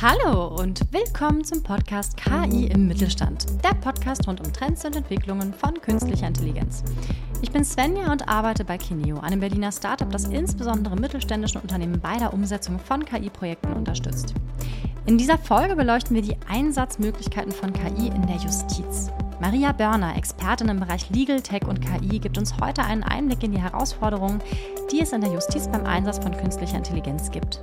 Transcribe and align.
Hallo 0.00 0.46
und 0.46 0.80
willkommen 0.92 1.42
zum 1.42 1.64
Podcast 1.64 2.16
KI 2.16 2.66
im 2.66 2.86
Mittelstand, 2.86 3.46
der 3.64 3.74
Podcast 3.74 4.28
rund 4.28 4.40
um 4.40 4.52
Trends 4.52 4.84
und 4.84 4.94
Entwicklungen 4.94 5.52
von 5.52 5.80
künstlicher 5.80 6.28
Intelligenz. 6.28 6.84
Ich 7.42 7.50
bin 7.50 7.64
Svenja 7.64 8.12
und 8.12 8.28
arbeite 8.28 8.64
bei 8.64 8.78
Kineo, 8.78 9.18
einem 9.18 9.40
Berliner 9.40 9.72
Startup, 9.72 10.08
das 10.08 10.26
insbesondere 10.26 10.94
mittelständische 10.94 11.58
Unternehmen 11.60 11.98
bei 12.00 12.16
der 12.16 12.32
Umsetzung 12.32 12.78
von 12.78 13.04
KI-Projekten 13.04 13.72
unterstützt. 13.72 14.34
In 15.06 15.18
dieser 15.18 15.36
Folge 15.36 15.74
beleuchten 15.74 16.14
wir 16.14 16.22
die 16.22 16.36
Einsatzmöglichkeiten 16.48 17.50
von 17.50 17.72
KI 17.72 18.06
in 18.06 18.24
der 18.24 18.36
Justiz. 18.36 19.10
Maria 19.40 19.72
Börner, 19.72 20.16
Expertin 20.16 20.68
im 20.68 20.78
Bereich 20.78 21.10
Legal 21.10 21.40
Tech 21.40 21.62
und 21.66 21.80
KI, 21.80 22.20
gibt 22.20 22.38
uns 22.38 22.54
heute 22.60 22.84
einen 22.84 23.02
Einblick 23.02 23.42
in 23.42 23.50
die 23.50 23.60
Herausforderungen, 23.60 24.40
die 24.92 25.00
es 25.00 25.12
in 25.12 25.22
der 25.22 25.32
Justiz 25.32 25.66
beim 25.66 25.84
Einsatz 25.86 26.20
von 26.20 26.36
künstlicher 26.36 26.76
Intelligenz 26.76 27.32
gibt. 27.32 27.60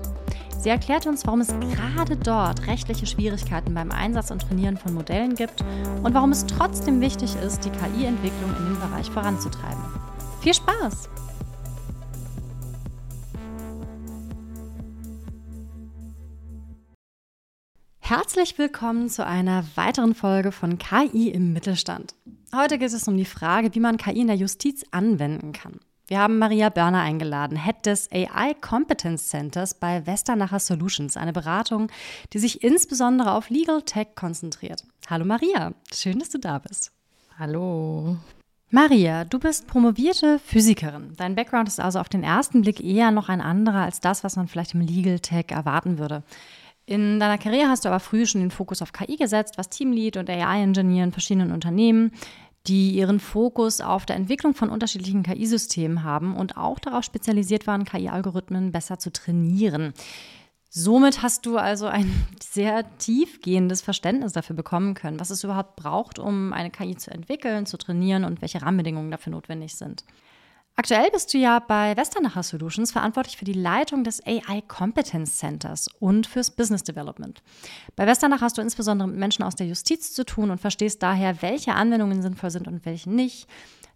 Sie 0.58 0.70
erklärt 0.70 1.06
uns, 1.06 1.26
warum 1.28 1.42
es 1.42 1.48
gerade 1.48 2.18
dort 2.18 2.66
rechtliche 2.66 3.06
Schwierigkeiten 3.06 3.74
beim 3.74 3.92
Einsatz 3.92 4.32
und 4.32 4.42
Trainieren 4.42 4.78
von 4.78 4.93
Modellen 4.93 5.36
gibt 5.36 5.64
und 6.04 6.14
warum 6.14 6.32
es 6.32 6.46
trotzdem 6.48 7.02
wichtig 7.02 7.36
ist, 7.36 7.64
die 7.66 7.70
KI-Entwicklung 7.70 8.56
in 8.57 8.65
dem 8.65 8.79
Bereich 8.79 9.10
voranzutreiben. 9.12 9.84
Viel 10.42 10.54
Spaß! 10.54 11.10
Herzlich 18.00 18.57
willkommen 18.60 19.10
zu 19.10 19.26
einer 19.26 19.65
weiteren 19.76 20.14
Folge 20.14 20.51
von 20.51 20.78
KI 20.78 21.29
im 21.29 21.54
Mittelstand. 21.54 22.14
Heute 22.56 22.78
geht 22.78 22.93
es 22.93 23.07
um 23.07 23.18
die 23.18 23.26
Frage, 23.26 23.74
wie 23.74 23.79
man 23.79 23.98
KI 23.98 24.21
in 24.21 24.28
der 24.28 24.36
Justiz 24.36 24.86
anwenden 24.92 25.54
kann. 25.54 25.79
Wir 26.07 26.19
haben 26.19 26.37
Maria 26.37 26.69
Börner 26.69 27.01
eingeladen, 27.01 27.57
Head 27.57 27.87
des 27.87 28.11
AI 28.11 28.54
Competence 28.61 29.27
Centers 29.27 29.73
bei 29.73 30.05
Westernacher 30.05 30.59
Solutions, 30.59 31.18
eine 31.18 31.33
Beratung, 31.33 31.89
die 32.31 32.38
sich 32.38 32.64
insbesondere 32.64 33.31
auf 33.31 33.50
Legal 33.50 33.81
Tech 33.81 34.09
konzentriert. 34.14 34.84
Hallo 35.09 35.25
Maria, 35.25 35.73
schön, 35.92 36.20
dass 36.20 36.30
du 36.30 36.38
da 36.38 36.59
bist. 36.59 36.92
Hallo. 37.39 38.17
Maria, 38.70 39.25
du 39.25 39.39
bist 39.39 39.66
promovierte 39.66 40.38
Physikerin. 40.38 41.14
Dein 41.17 41.34
Background 41.34 41.70
ist 41.70 41.80
also 41.80 41.97
auf 41.97 42.09
den 42.09 42.23
ersten 42.23 42.62
Blick 42.62 42.84
eher 42.84 43.09
noch 43.09 43.28
ein 43.28 43.42
anderer 43.42 43.81
als 43.81 44.00
das, 44.00 44.23
was 44.23 44.36
man 44.36 44.47
vielleicht 44.47 44.75
im 44.75 44.81
Legal 44.81 45.19
Tech 45.19 45.45
erwarten 45.50 45.97
würde. 45.97 46.22
In 46.88 47.19
deiner 47.19 47.40
Karriere 47.40 47.69
hast 47.69 47.84
du 47.84 47.90
aber 47.90 48.00
früh 48.00 48.28
schon 48.28 48.42
den 48.42 48.52
Fokus 48.52 48.84
auf 48.84 48.94
KI 48.94 49.16
gesetzt, 49.16 49.58
was 49.58 49.69
Teamlead 49.69 50.17
und 50.17 50.30
AI-Ingenieur 50.30 51.03
in 51.03 51.12
verschiedenen 51.12 51.52
Unternehmen 51.52 52.12
die 52.68 52.92
ihren 52.92 53.20
Fokus 53.20 53.82
auf 53.82 54.06
der 54.06 54.16
Entwicklung 54.16 54.54
von 54.54 54.70
unterschiedlichen 54.70 55.24
KI-Systemen 55.24 56.04
haben 56.04 56.36
und 56.36 56.58
auch 56.58 56.80
darauf 56.80 57.04
spezialisiert 57.04 57.68
waren, 57.68 57.86
KI-Algorithmen 57.86 58.72
besser 58.72 59.00
zu 59.00 59.12
trainieren. 59.12 59.94
Somit 60.70 61.22
hast 61.22 61.46
du 61.46 61.58
also 61.58 61.86
ein 61.88 62.12
sehr 62.44 62.86
tiefgehendes 62.98 63.82
Verständnis 63.82 64.34
dafür 64.34 64.56
bekommen 64.56 64.94
können, 64.94 65.20
was 65.20 65.30
es 65.30 65.44
überhaupt 65.44 65.78
braucht, 65.78 66.20
um 66.20 66.52
eine 66.52 66.70
KI 66.70 66.98
zu 66.98 67.12
entwickeln, 67.12 67.66
zu 67.66 67.78
trainieren 67.78 68.26
und 68.26 68.42
welche 68.42 68.62
Rahmenbedingungen 68.62 69.12
dafür 69.12 69.32
notwendig 69.32 69.76
sind. 69.76 70.04
Aktuell 70.78 71.09
bist 71.09 71.34
du 71.34 71.38
ja 71.38 71.59
bei 71.59 71.95
Westernacher 71.95 72.44
Solutions 72.44 72.92
verantwortlich 72.92 73.38
für 73.38 73.45
die 73.45 73.54
Leitung 73.54 74.04
des 74.04 74.22
AI 74.26 74.62
Competence 74.68 75.38
Centers 75.38 75.88
und 76.00 76.28
fürs 76.28 76.52
Business 76.52 76.84
Development. 76.84 77.42
Bei 77.95 78.06
Westernach 78.06 78.42
hast 78.42 78.58
du 78.58 78.62
insbesondere 78.62 79.08
mit 79.08 79.18
Menschen 79.18 79.44
aus 79.44 79.56
der 79.56 79.68
Justiz 79.68 80.14
zu 80.14 80.26
tun 80.26 80.52
und 80.52 80.59
verstehst 80.59 81.02
daher, 81.02 81.42
welche 81.42 81.76
Anwendungen 81.76 82.22
sinnvoll 82.22 82.52
sind 82.52 82.68
und 82.68 82.86
welche 82.86 83.09
nicht. 83.09 83.48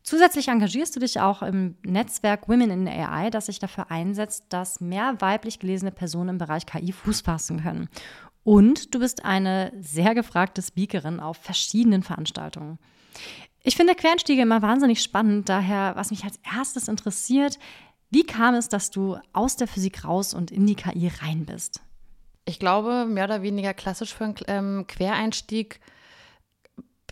Zusätzlich 0.03 0.47
engagierst 0.47 0.95
du 0.95 1.01
dich 1.01 1.19
auch 1.19 1.41
im 1.41 1.75
Netzwerk 1.83 2.47
Women 2.47 2.71
in 2.71 2.87
AI, 2.87 3.29
das 3.29 3.47
sich 3.47 3.59
dafür 3.59 3.91
einsetzt, 3.91 4.45
dass 4.47 4.79
mehr 4.79 5.19
weiblich 5.19 5.59
gelesene 5.59 5.91
Personen 5.91 6.29
im 6.29 6.37
Bereich 6.37 6.65
KI 6.65 6.93
Fuß 6.93 7.21
fassen 7.21 7.61
können. 7.61 7.89
Und 8.45 8.95
du 8.95 8.99
bist 8.99 9.25
eine 9.25 9.73
sehr 9.81 10.15
gefragte 10.15 10.61
Speakerin 10.61 11.19
auf 11.19 11.35
verschiedenen 11.35 12.03
Veranstaltungen. 12.03 12.79
Ich 13.63 13.75
finde 13.75 13.95
Quereinstiege 13.95 14.41
immer 14.41 14.61
wahnsinnig 14.61 15.01
spannend. 15.01 15.49
Daher, 15.49 15.95
was 15.95 16.11
mich 16.11 16.23
als 16.23 16.39
erstes 16.55 16.87
interessiert, 16.87 17.59
wie 18.09 18.25
kam 18.25 18.55
es, 18.55 18.69
dass 18.69 18.89
du 18.89 19.17
aus 19.33 19.55
der 19.55 19.67
Physik 19.67 20.05
raus 20.05 20.33
und 20.33 20.49
in 20.51 20.65
die 20.65 20.75
KI 20.75 21.11
rein 21.21 21.45
bist? 21.45 21.81
Ich 22.45 22.59
glaube, 22.59 23.05
mehr 23.05 23.25
oder 23.25 23.43
weniger 23.43 23.73
klassisch 23.73 24.13
für 24.13 24.25
einen 24.25 24.35
ähm, 24.47 24.87
Quereinstieg 24.87 25.79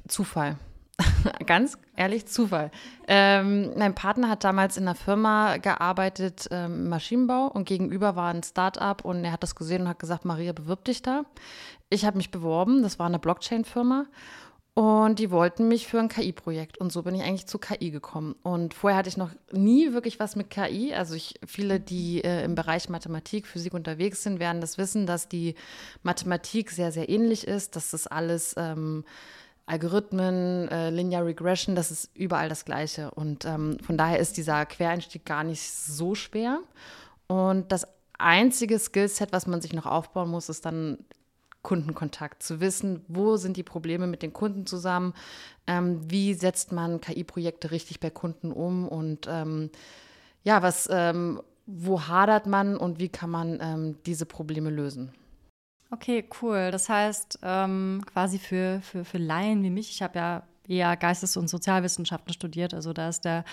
Zufall. 0.08 0.58
Ganz 1.46 1.78
ehrlich, 1.96 2.26
Zufall. 2.26 2.72
Ähm, 3.08 3.72
mein 3.78 3.94
Partner 3.94 4.30
hat 4.30 4.44
damals 4.44 4.78
in 4.78 4.88
einer 4.88 4.96
Firma 4.96 5.58
gearbeitet, 5.58 6.48
ähm, 6.50 6.90
Maschinenbau, 6.90 7.48
und 7.48 7.66
gegenüber 7.66 8.16
war 8.16 8.34
ein 8.34 8.42
Start-up 8.42 9.06
und 9.06 9.24
er 9.24 9.32
hat 9.32 9.44
das 9.44 9.56
gesehen 9.56 9.84
und 9.84 9.90
hat 9.90 10.00
gesagt, 10.00 10.26
Maria, 10.26 10.54
bewirb 10.54 10.86
dich 10.86 11.04
da. 11.04 11.26
Ich 11.90 12.06
habe 12.06 12.18
mich 12.18 12.32
beworben, 12.32 12.82
das 12.82 12.98
war 12.98 13.06
eine 13.06 13.20
Blockchain-Firma. 13.20 14.06
Und 14.78 15.18
die 15.18 15.32
wollten 15.32 15.68
mich 15.68 15.88
für 15.88 15.98
ein 15.98 16.08
KI-Projekt. 16.08 16.78
Und 16.78 16.92
so 16.92 17.02
bin 17.02 17.16
ich 17.16 17.24
eigentlich 17.24 17.48
zu 17.48 17.58
KI 17.58 17.90
gekommen. 17.90 18.36
Und 18.44 18.76
vorher 18.76 19.00
hatte 19.00 19.10
ich 19.10 19.18
noch 19.18 19.32
nie 19.52 19.92
wirklich 19.92 20.20
was 20.20 20.36
mit 20.36 20.52
KI. 20.52 20.94
Also 20.94 21.16
ich, 21.16 21.40
viele, 21.48 21.80
die 21.80 22.24
äh, 22.24 22.44
im 22.44 22.54
Bereich 22.54 22.88
Mathematik, 22.88 23.48
Physik 23.48 23.74
unterwegs 23.74 24.22
sind, 24.22 24.40
werden 24.40 24.62
das 24.62 24.78
wissen, 24.78 25.08
dass 25.08 25.28
die 25.28 25.56
Mathematik 26.04 26.70
sehr, 26.70 26.92
sehr 26.92 27.10
ähnlich 27.10 27.48
ist, 27.48 27.76
dass 27.76 27.90
das 27.90 28.06
alles 28.06 28.54
ähm, 28.56 29.04
Algorithmen, 29.66 30.68
äh, 30.70 30.92
Linear 30.92 31.26
Regression, 31.26 31.76
das 31.76 31.90
ist 31.90 32.12
überall 32.14 32.48
das 32.48 32.64
Gleiche. 32.64 33.10
Und 33.10 33.46
ähm, 33.46 33.80
von 33.84 33.98
daher 33.98 34.20
ist 34.20 34.38
dieser 34.38 34.64
Quereinstieg 34.68 35.26
gar 35.26 35.44
nicht 35.44 35.74
so 35.74 36.14
schwer. 36.14 36.60
Und 37.26 37.72
das 37.72 37.88
einzige 38.20 38.78
Skillset, 38.78 39.32
was 39.32 39.48
man 39.48 39.60
sich 39.60 39.74
noch 39.74 39.88
aufbauen 39.88 40.30
muss, 40.30 40.50
ist 40.50 40.68
dann 40.68 41.00
Kundenkontakt, 41.68 42.44
zu 42.44 42.62
wissen, 42.62 43.04
wo 43.10 43.36
sind 43.36 43.58
die 43.58 43.64
Probleme 43.64 44.08
mit 44.08 44.22
den 44.22 44.32
Kunden 44.32 44.66
zusammen, 44.66 45.14
ähm, 45.68 46.00
wie 46.10 46.34
setzt 46.34 46.72
man 46.72 47.02
KI-Projekte 47.02 47.72
richtig 47.72 48.00
bei 48.00 48.10
Kunden 48.10 48.54
um 48.54 48.88
und 48.88 49.28
ähm, 49.30 49.70
ja, 50.46 50.64
was, 50.64 50.88
ähm, 50.90 51.42
wo 51.66 52.08
hadert 52.08 52.48
man 52.48 52.78
und 52.78 53.02
wie 53.02 53.10
kann 53.10 53.30
man 53.30 53.60
ähm, 53.62 53.98
diese 54.06 54.26
Probleme 54.26 54.70
lösen. 54.70 55.12
Okay, 55.92 56.24
cool. 56.42 56.72
Das 56.72 56.88
heißt, 56.88 57.40
ähm, 57.44 58.02
quasi 58.14 58.40
für, 58.40 58.80
für, 58.82 59.04
für 59.04 59.18
Laien 59.18 59.62
wie 59.62 59.70
mich, 59.70 59.90
ich 59.90 60.02
habe 60.02 60.20
ja 60.20 60.44
eher 60.70 60.96
Geistes- 60.96 61.36
und 61.36 61.50
Sozialwissenschaften 61.50 62.34
studiert, 62.34 62.74
also 62.74 62.94
da 62.94 63.10
ist 63.10 63.26
der 63.26 63.44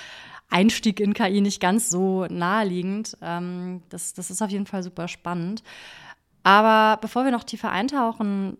Einstieg 0.50 1.00
in 1.00 1.14
KI 1.14 1.40
nicht 1.40 1.60
ganz 1.60 1.90
so 1.90 2.26
naheliegend. 2.26 3.16
Ähm, 3.22 3.82
das, 3.88 4.14
das 4.14 4.30
ist 4.30 4.40
auf 4.40 4.50
jeden 4.50 4.66
Fall 4.66 4.84
super 4.84 5.08
spannend. 5.08 5.64
Aber 6.44 7.00
bevor 7.00 7.24
wir 7.24 7.32
noch 7.32 7.42
tiefer 7.42 7.70
eintauchen, 7.70 8.56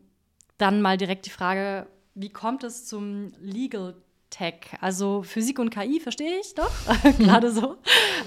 dann 0.59 0.83
mal 0.83 0.97
direkt 0.97 1.27
die 1.27 1.31
Frage, 1.31 1.87
wie 2.15 2.31
kommt 2.31 2.65
es 2.65 2.87
zum 2.87 3.33
Legal 3.41 3.95
Tech? 4.31 4.55
Also 4.81 5.22
Physik 5.22 5.59
und 5.59 5.71
KI 5.71 6.00
verstehe 6.00 6.41
ich 6.41 6.55
doch, 6.55 6.72
gerade 7.19 7.53
so. 7.53 7.77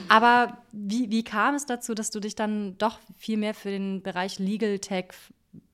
Aber 0.08 0.58
wie, 0.72 1.10
wie 1.10 1.24
kam 1.24 1.56
es 1.56 1.66
dazu, 1.66 1.94
dass 1.94 2.12
du 2.12 2.20
dich 2.20 2.36
dann 2.36 2.78
doch 2.78 3.00
viel 3.18 3.38
mehr 3.38 3.54
für 3.54 3.70
den 3.70 4.04
Bereich 4.04 4.40
Legal 4.40 4.80
Tech 4.80 5.08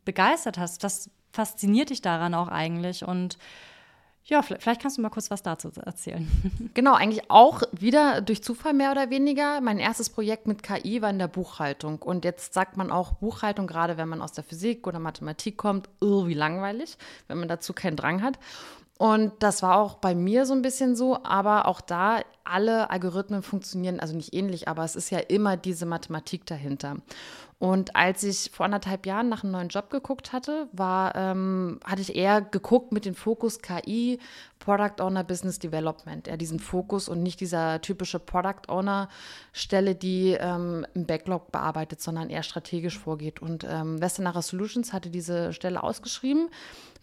begeistert 0.06 0.58
hast? 0.58 0.84
Was 0.84 1.10
fasziniert 1.32 1.90
dich 1.90 2.02
daran 2.02 2.34
auch 2.34 2.48
eigentlich? 2.48 3.04
Und 3.04 3.38
ja, 4.26 4.42
vielleicht 4.42 4.82
kannst 4.82 4.98
du 4.98 5.02
mal 5.02 5.10
kurz 5.10 5.30
was 5.32 5.44
dazu 5.44 5.70
erzählen. 5.84 6.28
Genau, 6.74 6.94
eigentlich 6.94 7.30
auch 7.30 7.62
wieder 7.72 8.22
durch 8.22 8.44
Zufall 8.44 8.74
mehr 8.74 8.92
oder 8.92 9.10
weniger. 9.10 9.62
Mein 9.62 9.78
erstes 9.78 10.10
Projekt 10.10 10.48
mit 10.48 10.64
KI 10.64 11.02
war 11.02 11.10
in 11.10 11.20
der 11.20 11.28
Buchhaltung. 11.28 12.02
Und 12.02 12.26
jetzt 12.26 12.54
sagt 12.54 12.78
man 12.78 12.92
auch 12.92 13.14
Buchhaltung, 13.14 13.68
gerade 13.68 13.98
wenn 13.98 14.10
man 14.10 14.22
aus 14.22 14.32
der 14.32 14.44
Physik 14.44 14.88
oder 14.88 14.98
Mathematik 14.98 15.58
kommt, 15.58 15.88
oh, 16.02 16.26
wie 16.26 16.34
langweilig, 16.34 16.98
wenn 17.28 17.38
man 17.38 17.48
dazu 17.48 17.74
keinen 17.74 17.96
Drang 17.96 18.24
hat. 18.24 18.40
Und 18.98 19.34
das 19.40 19.62
war 19.62 19.78
auch 19.78 19.96
bei 19.96 20.16
mir 20.16 20.46
so 20.46 20.54
ein 20.54 20.62
bisschen 20.62 20.96
so, 20.96 21.24
aber 21.24 21.68
auch 21.68 21.82
da, 21.82 22.22
alle 22.44 22.90
Algorithmen 22.90 23.44
funktionieren, 23.44 24.00
also 24.00 24.16
nicht 24.16 24.34
ähnlich, 24.34 24.68
aber 24.68 24.84
es 24.84 24.96
ist 24.96 25.10
ja 25.10 25.20
immer 25.20 25.58
diese 25.58 25.86
Mathematik 25.86 26.46
dahinter. 26.46 26.98
Und 27.64 27.96
als 27.96 28.24
ich 28.24 28.52
vor 28.52 28.66
anderthalb 28.66 29.06
Jahren 29.06 29.30
nach 29.30 29.46
einem 29.46 29.54
neuen 29.54 29.70
Job 29.70 29.90
geguckt 29.90 30.34
hatte, 30.34 30.68
war, 30.74 31.16
ähm, 31.16 31.80
hatte 31.86 32.02
ich 32.02 32.14
eher 32.14 32.42
geguckt 32.42 32.92
mit 32.92 33.06
dem 33.06 33.16
Fokus 33.16 33.62
KI, 33.62 34.20
Product 34.60 35.00
Owner 35.02 35.24
Business 35.24 35.60
Development, 35.60 36.28
eher 36.28 36.36
diesen 36.36 36.60
Fokus 36.60 37.08
und 37.08 37.24
nicht 37.24 37.40
dieser 37.40 37.80
typische 37.80 38.20
Product 38.20 38.68
Owner 38.68 39.08
Stelle, 39.54 39.96
die 39.96 40.36
ähm, 40.38 40.86
im 40.94 41.06
Backlog 41.06 41.54
bearbeitet, 41.54 42.02
sondern 42.02 42.30
eher 42.30 42.44
strategisch 42.44 43.00
vorgeht. 43.00 43.42
Und 43.42 43.66
ähm, 43.70 44.02
Westernacher 44.02 44.42
Solutions 44.42 44.92
hatte 44.92 45.10
diese 45.10 45.54
Stelle 45.54 45.84
ausgeschrieben, 45.84 46.50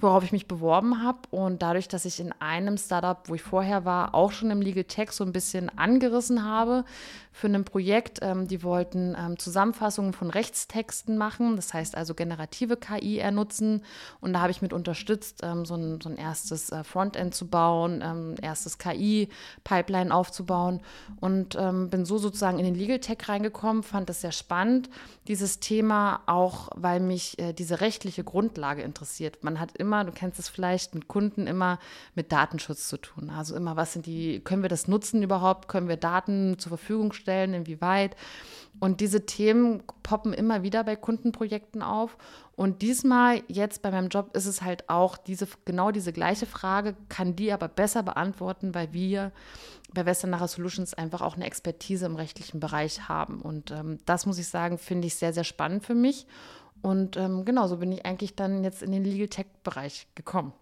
worauf 0.02 0.24
ich 0.24 0.32
mich 0.32 0.46
beworben 0.46 1.02
habe. 1.02 1.18
Und 1.30 1.62
dadurch, 1.62 1.88
dass 1.88 2.04
ich 2.04 2.20
in 2.20 2.32
einem 2.40 2.76
Startup, 2.76 3.18
wo 3.26 3.34
ich 3.34 3.42
vorher 3.42 3.84
war, 3.84 4.14
auch 4.14 4.32
schon 4.32 4.50
im 4.50 4.60
Legal 4.60 4.84
Tech 4.84 5.10
so 5.12 5.24
ein 5.24 5.32
bisschen 5.32 5.68
angerissen 5.78 6.44
habe 6.44 6.84
für 7.32 7.46
ein 7.46 7.64
Projekt, 7.64 8.18
ähm, 8.22 8.48
die 8.48 8.62
wollten 8.62 9.16
ähm, 9.18 9.38
Zusammenfassungen 9.38 10.12
von 10.12 10.30
Rechts 10.30 10.50
Rechtstexten 10.50 11.16
machen, 11.16 11.56
das 11.56 11.72
heißt 11.74 11.96
also 11.96 12.14
generative 12.14 12.76
KI 12.76 13.16
eher 13.16 13.30
nutzen. 13.30 13.82
Und 14.20 14.32
da 14.32 14.40
habe 14.40 14.50
ich 14.50 14.62
mit 14.62 14.72
unterstützt, 14.72 15.40
ähm, 15.42 15.64
so, 15.64 15.74
ein, 15.74 16.00
so, 16.00 16.08
ein, 16.08 16.16
erstes 16.16 16.70
äh, 16.70 16.84
Frontend 16.84 17.34
zu 17.34 17.46
bauen, 17.46 18.02
ähm, 18.04 18.34
erstes 18.40 18.78
KI-Pipeline 18.78 20.14
aufzubauen 20.14 20.80
und 21.20 21.56
ähm, 21.58 21.90
bin 21.90 22.04
so 22.04 22.18
sozusagen 22.18 22.58
in 22.58 22.64
den 22.64 22.74
Legal 22.74 22.98
Tech 22.98 23.28
reingekommen, 23.28 23.82
fand 23.82 24.08
das 24.08 24.20
sehr 24.20 24.32
spannend, 24.32 24.90
dieses 25.28 25.60
Thema, 25.60 26.20
auch 26.26 26.68
weil 26.74 27.00
mich 27.00 27.38
äh, 27.38 27.52
diese 27.52 27.80
rechtliche 27.80 28.24
Grundlage 28.24 28.82
interessiert. 28.82 29.42
Man 29.44 29.60
hat 29.60 29.76
immer, 29.76 29.89
du 30.04 30.12
kennst 30.12 30.38
es 30.38 30.48
vielleicht, 30.48 30.94
mit 30.94 31.08
Kunden 31.08 31.46
immer 31.46 31.78
mit 32.14 32.32
Datenschutz 32.32 32.88
zu 32.88 32.96
tun. 32.96 33.30
Also 33.30 33.54
immer, 33.54 33.76
was 33.76 33.92
sind 33.92 34.06
die, 34.06 34.40
können 34.40 34.62
wir 34.62 34.68
das 34.68 34.88
nutzen 34.88 35.22
überhaupt? 35.22 35.68
Können 35.68 35.88
wir 35.88 35.96
Daten 35.96 36.58
zur 36.58 36.70
Verfügung 36.70 37.12
stellen? 37.12 37.54
Inwieweit? 37.54 38.16
Und 38.78 39.00
diese 39.00 39.26
Themen 39.26 39.82
poppen 40.02 40.32
immer 40.32 40.62
wieder 40.62 40.84
bei 40.84 40.96
Kundenprojekten 40.96 41.82
auf. 41.82 42.16
Und 42.56 42.82
diesmal, 42.82 43.42
jetzt 43.48 43.82
bei 43.82 43.90
meinem 43.90 44.08
Job, 44.08 44.36
ist 44.36 44.46
es 44.46 44.62
halt 44.62 44.88
auch 44.88 45.16
diese, 45.16 45.48
genau 45.64 45.90
diese 45.90 46.12
gleiche 46.12 46.46
Frage, 46.46 46.94
kann 47.08 47.34
die 47.34 47.52
aber 47.52 47.68
besser 47.68 48.02
beantworten, 48.02 48.74
weil 48.74 48.92
wir 48.92 49.32
bei 49.92 50.06
Westernacher 50.06 50.48
Solutions 50.48 50.94
einfach 50.94 51.20
auch 51.20 51.36
eine 51.36 51.46
Expertise 51.46 52.06
im 52.06 52.16
rechtlichen 52.16 52.60
Bereich 52.60 53.08
haben. 53.08 53.40
Und 53.40 53.70
ähm, 53.70 53.98
das 54.06 54.26
muss 54.26 54.38
ich 54.38 54.48
sagen, 54.48 54.78
finde 54.78 55.06
ich 55.06 55.16
sehr, 55.16 55.32
sehr 55.32 55.44
spannend 55.44 55.84
für 55.84 55.94
mich. 55.94 56.26
Und 56.82 57.16
ähm, 57.16 57.44
genau 57.44 57.66
so 57.66 57.76
bin 57.76 57.92
ich 57.92 58.04
eigentlich 58.06 58.34
dann 58.34 58.64
jetzt 58.64 58.82
in 58.82 58.92
den 58.92 59.04
Legal 59.04 59.28
Tech-Bereich 59.28 60.06
gekommen. 60.14 60.52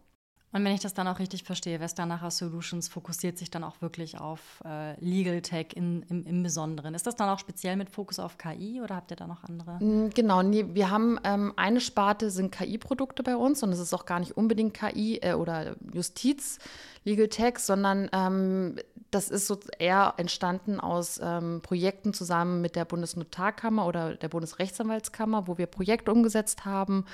Und 0.50 0.64
wenn 0.64 0.72
ich 0.72 0.80
das 0.80 0.94
dann 0.94 1.06
auch 1.06 1.18
richtig 1.18 1.44
verstehe, 1.44 1.78
Westernacher 1.78 2.30
Solutions 2.30 2.88
fokussiert 2.88 3.36
sich 3.36 3.50
dann 3.50 3.64
auch 3.64 3.82
wirklich 3.82 4.18
auf 4.18 4.62
äh, 4.64 4.98
Legal 4.98 5.42
Tech 5.42 5.68
in, 5.74 6.02
im, 6.08 6.24
im, 6.24 6.42
Besonderen. 6.42 6.94
Ist 6.94 7.06
das 7.06 7.16
dann 7.16 7.28
auch 7.28 7.38
speziell 7.38 7.76
mit 7.76 7.90
Fokus 7.90 8.18
auf 8.18 8.38
KI 8.38 8.80
oder 8.80 8.96
habt 8.96 9.10
ihr 9.10 9.16
da 9.16 9.26
noch 9.26 9.44
andere? 9.44 9.78
Mm, 9.84 10.08
genau, 10.10 10.42
nee, 10.42 10.64
wir 10.72 10.90
haben 10.90 11.18
ähm, 11.22 11.52
eine 11.56 11.80
Sparte 11.80 12.30
sind 12.30 12.50
KI-Produkte 12.50 13.22
bei 13.22 13.36
uns 13.36 13.62
und 13.62 13.72
es 13.72 13.78
ist 13.78 13.92
auch 13.92 14.06
gar 14.06 14.20
nicht 14.20 14.38
unbedingt 14.38 14.72
KI 14.72 15.18
äh, 15.18 15.34
oder 15.34 15.76
Justiz, 15.92 16.58
Legal 17.04 17.28
Tech, 17.28 17.58
sondern 17.58 18.08
ähm, 18.12 18.76
das 19.10 19.28
ist 19.28 19.46
so 19.46 19.58
eher 19.78 20.14
entstanden 20.16 20.80
aus 20.80 21.20
ähm, 21.22 21.60
Projekten 21.62 22.14
zusammen 22.14 22.62
mit 22.62 22.74
der 22.74 22.86
Bundesnotarkammer 22.86 23.86
oder 23.86 24.14
der 24.14 24.28
Bundesrechtsanwaltskammer, 24.28 25.46
wo 25.46 25.58
wir 25.58 25.66
Projekte 25.66 26.10
umgesetzt 26.10 26.64
haben 26.64 27.04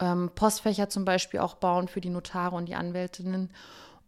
ähm, 0.00 0.30
Postfächer 0.34 0.88
zum 0.88 1.04
Beispiel 1.04 1.40
auch 1.40 1.54
bauen 1.54 1.88
für 1.88 2.00
die 2.00 2.10
Notare 2.10 2.56
und 2.56 2.66
die 2.66 2.74
Anwältinnen. 2.74 3.50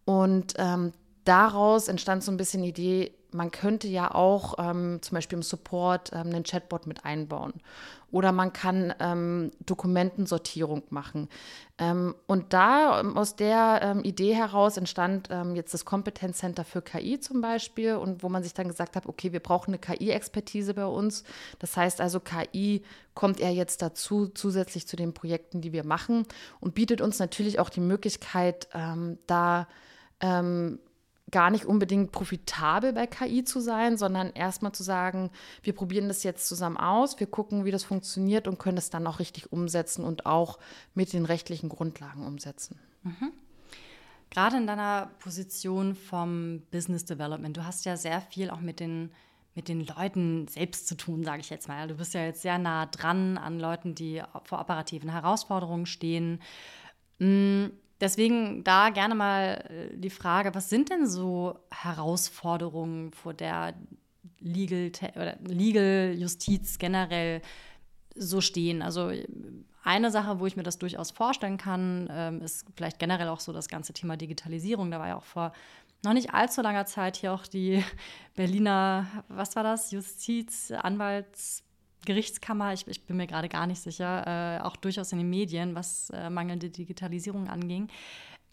Und 0.04 0.54
ähm, 0.56 0.92
daraus 1.24 1.88
entstand 1.88 2.24
so 2.24 2.32
ein 2.32 2.36
bisschen 2.36 2.62
die 2.62 2.70
Idee, 2.70 3.14
man 3.34 3.50
könnte 3.50 3.88
ja 3.88 4.14
auch 4.14 4.54
ähm, 4.58 5.00
zum 5.02 5.14
Beispiel 5.16 5.38
im 5.38 5.42
Support 5.42 6.10
ähm, 6.12 6.28
einen 6.28 6.44
Chatbot 6.44 6.86
mit 6.86 7.04
einbauen. 7.04 7.54
Oder 8.10 8.30
man 8.32 8.52
kann 8.52 8.92
ähm, 9.00 9.52
Dokumentensortierung 9.64 10.82
machen. 10.90 11.28
Ähm, 11.78 12.14
und 12.26 12.52
da 12.52 13.00
ähm, 13.00 13.16
aus 13.16 13.36
der 13.36 13.80
ähm, 13.82 14.04
Idee 14.04 14.34
heraus 14.34 14.76
entstand 14.76 15.30
jetzt 15.54 15.72
das 15.72 15.84
Kompetenzcenter 15.84 16.64
für 16.64 16.82
KI 16.82 17.18
zum 17.18 17.40
Beispiel 17.40 17.94
und 17.94 18.22
wo 18.22 18.28
man 18.28 18.42
sich 18.42 18.54
dann 18.54 18.68
gesagt 18.68 18.96
hat, 18.96 19.06
okay, 19.06 19.32
wir 19.32 19.40
brauchen 19.40 19.70
eine 19.70 19.78
KI-Expertise 19.78 20.74
bei 20.74 20.86
uns. 20.86 21.24
Das 21.58 21.76
heißt 21.76 22.00
also, 22.00 22.20
KI 22.20 22.82
kommt 23.14 23.40
er 23.40 23.50
jetzt 23.50 23.82
dazu, 23.82 24.28
zusätzlich 24.28 24.86
zu 24.86 24.96
den 24.96 25.14
Projekten, 25.14 25.60
die 25.60 25.72
wir 25.72 25.84
machen 25.84 26.26
und 26.60 26.74
bietet 26.74 27.00
uns 27.00 27.18
natürlich 27.18 27.58
auch 27.58 27.70
die 27.70 27.80
Möglichkeit, 27.80 28.68
da 29.26 29.66
gar 31.32 31.50
nicht 31.50 31.64
unbedingt 31.64 32.12
profitabel 32.12 32.92
bei 32.92 33.06
KI 33.06 33.42
zu 33.42 33.60
sein, 33.60 33.96
sondern 33.96 34.30
erstmal 34.30 34.72
zu 34.72 34.82
sagen, 34.82 35.30
wir 35.62 35.74
probieren 35.74 36.08
das 36.08 36.22
jetzt 36.22 36.46
zusammen 36.46 36.76
aus, 36.76 37.18
wir 37.18 37.26
gucken, 37.26 37.64
wie 37.64 37.70
das 37.70 37.82
funktioniert 37.82 38.46
und 38.46 38.58
können 38.58 38.78
es 38.78 38.90
dann 38.90 39.06
auch 39.06 39.18
richtig 39.18 39.50
umsetzen 39.50 40.04
und 40.04 40.26
auch 40.26 40.58
mit 40.94 41.12
den 41.12 41.24
rechtlichen 41.24 41.68
Grundlagen 41.68 42.24
umsetzen. 42.26 42.78
Mhm. 43.02 43.32
Gerade 44.30 44.58
in 44.58 44.66
deiner 44.66 45.10
Position 45.18 45.94
vom 45.94 46.62
Business 46.70 47.04
Development, 47.04 47.56
du 47.56 47.64
hast 47.64 47.84
ja 47.84 47.96
sehr 47.96 48.20
viel 48.20 48.50
auch 48.50 48.60
mit 48.60 48.78
den 48.78 49.10
mit 49.54 49.68
den 49.68 49.84
Leuten 49.84 50.48
selbst 50.48 50.88
zu 50.88 50.96
tun, 50.96 51.24
sage 51.24 51.40
ich 51.40 51.50
jetzt 51.50 51.68
mal. 51.68 51.86
Du 51.86 51.94
bist 51.94 52.14
ja 52.14 52.24
jetzt 52.24 52.40
sehr 52.40 52.56
nah 52.56 52.86
dran 52.86 53.36
an 53.36 53.60
Leuten, 53.60 53.94
die 53.94 54.22
vor 54.44 54.60
operativen 54.60 55.10
Herausforderungen 55.10 55.84
stehen. 55.84 56.40
Mm, 57.18 57.66
Deswegen 58.02 58.64
da 58.64 58.90
gerne 58.90 59.14
mal 59.14 59.64
äh, 59.70 59.96
die 59.96 60.10
Frage, 60.10 60.56
was 60.56 60.68
sind 60.68 60.90
denn 60.90 61.06
so 61.06 61.60
Herausforderungen, 61.70 63.12
vor 63.12 63.32
der 63.32 63.74
Legal, 64.40 64.90
oder 65.14 65.36
Legal 65.44 66.16
Justiz 66.18 66.78
generell 66.78 67.42
so 68.16 68.40
stehen? 68.40 68.82
Also 68.82 69.12
eine 69.84 70.10
Sache, 70.10 70.40
wo 70.40 70.46
ich 70.46 70.56
mir 70.56 70.64
das 70.64 70.78
durchaus 70.78 71.12
vorstellen 71.12 71.58
kann, 71.58 72.08
ähm, 72.10 72.42
ist 72.42 72.66
vielleicht 72.74 72.98
generell 72.98 73.28
auch 73.28 73.38
so 73.38 73.52
das 73.52 73.68
ganze 73.68 73.92
Thema 73.92 74.16
Digitalisierung. 74.16 74.90
Da 74.90 74.98
war 74.98 75.06
ja 75.06 75.16
auch 75.16 75.24
vor 75.24 75.52
noch 76.04 76.12
nicht 76.12 76.34
allzu 76.34 76.60
langer 76.60 76.86
Zeit 76.86 77.16
hier 77.16 77.32
auch 77.32 77.46
die 77.46 77.84
Berliner, 78.34 79.06
was 79.28 79.54
war 79.54 79.62
das, 79.62 79.92
Justiz, 79.92 80.72
Anwalts 80.72 81.62
Gerichtskammer, 82.06 82.72
ich, 82.72 82.86
ich 82.88 83.04
bin 83.06 83.16
mir 83.16 83.26
gerade 83.26 83.48
gar 83.48 83.66
nicht 83.66 83.80
sicher, 83.80 84.26
äh, 84.26 84.62
auch 84.62 84.76
durchaus 84.76 85.12
in 85.12 85.18
den 85.18 85.30
Medien, 85.30 85.74
was 85.74 86.10
äh, 86.10 86.30
mangelnde 86.30 86.70
Digitalisierung 86.70 87.48
anging. 87.48 87.88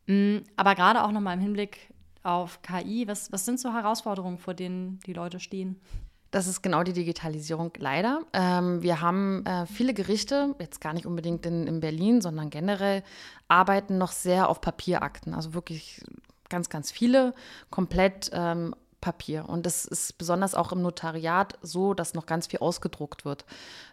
Mhm, 0.08 0.44
aber 0.56 0.76
gerade 0.76 1.04
auch 1.04 1.12
nochmal 1.12 1.36
im 1.36 1.42
Hinblick 1.42 1.94
auf 2.24 2.62
KI, 2.62 3.08
was, 3.08 3.32
was 3.32 3.46
sind 3.46 3.60
so 3.60 3.74
Herausforderungen, 3.74 4.38
vor 4.38 4.54
denen 4.54 5.00
die 5.06 5.14
Leute 5.14 5.40
stehen? 5.40 5.80
Das 6.32 6.46
ist 6.46 6.62
genau 6.62 6.84
die 6.84 6.94
Digitalisierung, 6.94 7.72
leider. 7.78 8.22
Ähm, 8.34 8.84
wir 8.84 9.02
haben 9.02 9.46
äh, 9.46 9.66
viele 9.66 9.96
Gerichte, 9.96 10.56
jetzt 10.60 10.80
gar 10.80 10.94
nicht 10.94 11.08
unbedingt 11.08 11.46
in, 11.46 11.66
in 11.66 11.80
Berlin, 11.80 12.22
sondern 12.22 12.52
generell, 12.52 13.04
arbeiten 13.48 13.98
noch 13.98 14.12
sehr 14.12 14.48
auf 14.48 14.62
Papierakten. 14.62 15.34
Also 15.34 15.56
wirklich 15.56 16.04
ganz, 16.50 16.70
ganz 16.70 16.92
viele, 16.92 17.34
komplett 17.72 18.30
ähm, 18.32 18.76
Papier. 19.02 19.48
Und 19.48 19.66
das 19.66 19.86
ist 19.86 20.18
besonders 20.18 20.56
auch 20.56 20.72
im 20.72 20.82
Notariat 20.82 21.58
so, 21.62 21.94
dass 21.94 22.14
noch 22.14 22.26
ganz 22.26 22.48
viel 22.48 22.60
ausgedruckt 22.60 23.26
wird 23.26 23.46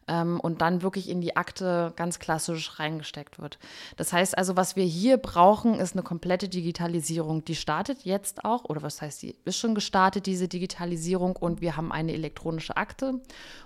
ähm, 0.09 0.41
und 0.41 0.61
dann 0.61 0.83
wirklich 0.83 1.09
in 1.09 1.21
die 1.21 1.37
Akte 1.37 1.93
ganz 1.97 2.19
klassisch 2.19 2.79
reingesteckt 2.79 3.39
wird. 3.39 3.59
Das 3.97 4.13
heißt 4.13 4.37
also, 4.37 4.57
was 4.57 4.77
wir 4.77 4.85
hier 4.85 5.17
brauchen, 5.17 5.75
ist 5.75 5.95
eine 5.95 6.03
komplette 6.03 6.49
Digitalisierung. 6.49 7.45
Die 7.45 7.55
startet 7.55 8.05
jetzt 8.05 8.45
auch, 8.45 8.65
oder 8.65 8.83
was 8.83 9.01
heißt, 9.01 9.23
die 9.23 9.37
ist 9.45 9.59
schon 9.59 9.75
gestartet, 9.75 10.27
diese 10.27 10.49
Digitalisierung, 10.49 11.37
und 11.37 11.61
wir 11.61 11.77
haben 11.77 11.93
eine 11.93 12.13
elektronische 12.13 12.77
Akte 12.77 13.21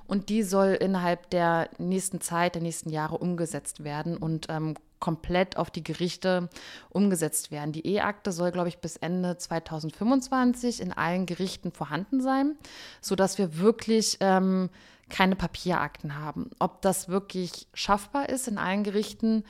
und 0.06 0.28
die 0.28 0.42
soll 0.42 0.70
innerhalb 0.70 1.30
der 1.30 1.70
nächsten 1.78 2.20
Zeit, 2.20 2.54
der 2.54 2.62
nächsten 2.62 2.90
Jahre 2.90 3.18
umgesetzt 3.18 3.84
werden 3.84 4.16
und 4.16 4.46
ähm, 4.50 4.74
komplett 5.00 5.56
auf 5.56 5.70
die 5.70 5.82
Gerichte 5.82 6.48
umgesetzt 6.90 7.50
werden. 7.50 7.72
Die 7.72 7.86
E-Akte 7.86 8.32
soll, 8.32 8.52
glaube 8.52 8.68
ich, 8.68 8.78
bis 8.78 8.96
Ende 8.96 9.36
2025 9.36 10.80
in 10.80 10.92
allen 10.92 11.26
Gerichten 11.26 11.72
vorhanden 11.72 12.20
sein, 12.20 12.56
sodass 13.00 13.38
wir 13.38 13.58
wirklich 13.58 14.18
ähm, 14.20 14.70
keine 15.08 15.36
Papierakten 15.36 16.16
haben. 16.18 16.50
Ob 16.58 16.82
das 16.82 17.08
wirklich 17.08 17.66
schaffbar 17.74 18.28
ist 18.28 18.46
in 18.46 18.58
allen 18.58 18.84
Gerichten, 18.84 19.44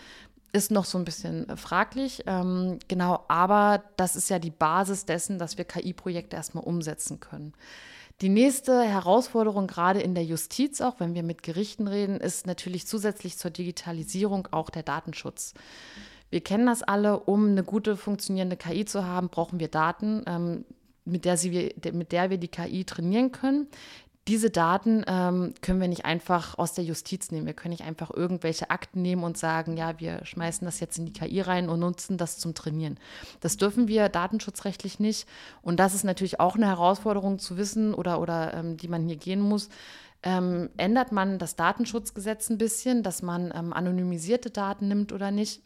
ist 0.53 0.71
noch 0.71 0.85
so 0.85 0.99
ein 0.99 1.05
bisschen 1.05 1.57
fraglich. 1.57 2.25
Ähm, 2.27 2.79
genau, 2.89 3.25
aber 3.29 3.85
das 3.97 4.17
ist 4.17 4.31
ja 4.31 4.39
die 4.39 4.51
Basis 4.51 5.05
dessen, 5.05 5.39
dass 5.39 5.59
wir 5.59 5.65
KI-Projekte 5.65 6.37
erstmal 6.37 6.65
umsetzen 6.65 7.21
können. 7.21 7.53
Die 8.21 8.29
nächste 8.29 8.83
Herausforderung, 8.83 9.67
gerade 9.67 10.01
in 10.01 10.15
der 10.15 10.25
Justiz, 10.25 10.83
auch 10.83 11.01
wenn 11.01 11.15
wir 11.15 11.23
mit 11.23 11.43
Gerichten 11.43 11.89
reden, 11.89 12.21
ist 12.21 12.47
natürlich 12.47 12.87
zusätzlich 12.87 13.39
zur 13.39 13.51
Digitalisierung 13.51 14.49
auch 14.51 14.69
der 14.69 14.83
Datenschutz. 14.83 15.55
Wir 16.29 16.43
kennen 16.43 16.67
das 16.67 16.83
alle, 16.83 17.21
um 17.21 17.49
eine 17.49 17.65
gute 17.65 17.97
funktionierende 17.97 18.57
KI 18.57 18.85
zu 18.85 19.07
haben, 19.07 19.31
brauchen 19.31 19.59
wir 19.59 19.69
Daten, 19.69 20.23
ähm, 20.27 20.65
mit, 21.07 21.25
der 21.25 21.39
sie, 21.39 21.75
mit 21.93 22.13
der 22.13 22.29
wir 22.29 22.37
die 22.37 22.49
KI 22.49 22.85
trainieren 22.85 23.33
können 23.33 23.69
diese 24.29 24.51
Daten 24.51 25.03
ähm, 25.07 25.55
können 25.63 25.81
wir 25.81 25.89
nicht 25.89 26.05
einfach 26.05 26.59
aus 26.59 26.75
der 26.75 26.85
Justiz 26.85 27.31
nehmen. 27.31 27.47
Wir 27.47 27.55
können 27.55 27.73
nicht 27.73 27.85
einfach 27.85 28.11
irgendwelche 28.11 28.71
Akten 28.71 29.03
nehmen 29.03 29.25
und 29.25 29.39
sagen, 29.39 29.77
ja, 29.77 29.99
wir 29.99 30.25
schmeißen 30.25 30.65
das 30.65 30.79
jetzt 30.79 30.99
in 30.99 31.07
die 31.07 31.13
KI 31.13 31.41
rein 31.41 31.69
und 31.69 31.81
nutzen 31.81 32.19
das 32.19 32.39
zum 32.39 32.55
Trainieren. 32.55 32.99
Das 33.41 33.57
dürfen 33.57 33.89
wir 33.89 34.09
datenschutzrechtlich 34.09 35.01
nicht. 35.01 35.27
Und 35.63 35.81
das 35.81 35.95
ist 35.95 36.05
natürlich 36.05 36.39
auch 36.39 36.55
eine 36.55 36.67
Herausforderung 36.67 37.39
zu 37.39 37.57
wissen 37.57 37.95
oder, 37.95 38.21
oder 38.21 38.55
ähm, 38.55 38.77
die 38.77 38.89
man 38.89 39.07
hier 39.07 39.17
gehen 39.17 39.41
muss. 39.41 39.69
Ähm, 40.23 40.69
ändert 40.77 41.13
man 41.13 41.39
das 41.39 41.57
Datenschutzgesetz 41.57 42.51
ein 42.51 42.59
bisschen, 42.59 43.03
dass 43.03 43.23
man 43.23 43.53
ähm, 43.55 43.73
anonymisierte 43.73 44.51
Daten 44.51 44.89
nimmt 44.89 45.13
oder 45.13 45.31
nicht? 45.31 45.63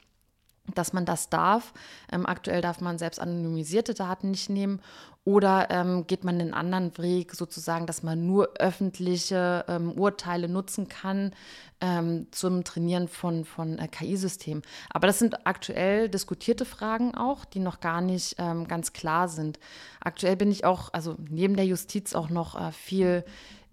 dass 0.75 0.93
man 0.93 1.05
das 1.05 1.29
darf. 1.29 1.75
Ähm, 2.11 2.27
aktuell 2.27 2.63
darf 2.63 2.81
man 2.81 2.99
selbst 2.99 3.21
anonymisierte 3.21 3.95
Daten 3.95 4.31
nicht 4.31 4.49
nehmen. 4.49 4.81
Oder 5.25 5.71
ähm, 5.71 6.07
geht 6.07 6.23
man 6.23 6.39
den 6.39 6.53
anderen 6.53 6.97
Weg 6.99 7.35
sozusagen, 7.35 7.87
dass 7.87 8.03
man 8.03 8.27
nur 8.27 8.51
öffentliche 8.59 9.65
ähm, 9.69 9.93
Urteile 9.93 10.51
nutzen 10.51 10.89
kann 10.89 11.33
ähm, 11.81 12.27
zum 12.31 12.63
Trainieren 12.63 13.09
von, 13.09 13.47
von 13.47 13.79
äh, 13.79 13.89
KI-Systemen. 13.89 14.63
Aber 14.91 15.07
das 15.07 15.19
sind 15.19 15.47
aktuell 15.47 16.11
diskutierte 16.11 16.67
Fragen 16.67 17.15
auch, 17.15 17.47
die 17.47 17.59
noch 17.59 17.81
gar 17.81 18.03
nicht 18.03 18.37
ähm, 18.39 18.69
ganz 18.69 18.93
klar 18.93 19.29
sind. 19.29 19.59
Aktuell 20.01 20.37
bin 20.37 20.51
ich 20.51 20.67
auch, 20.67 20.93
also 20.93 21.17
neben 21.31 21.57
der 21.57 21.67
Justiz 21.67 22.15
auch 22.15 22.29
noch 22.29 22.61
äh, 22.61 22.73
viel 22.73 23.25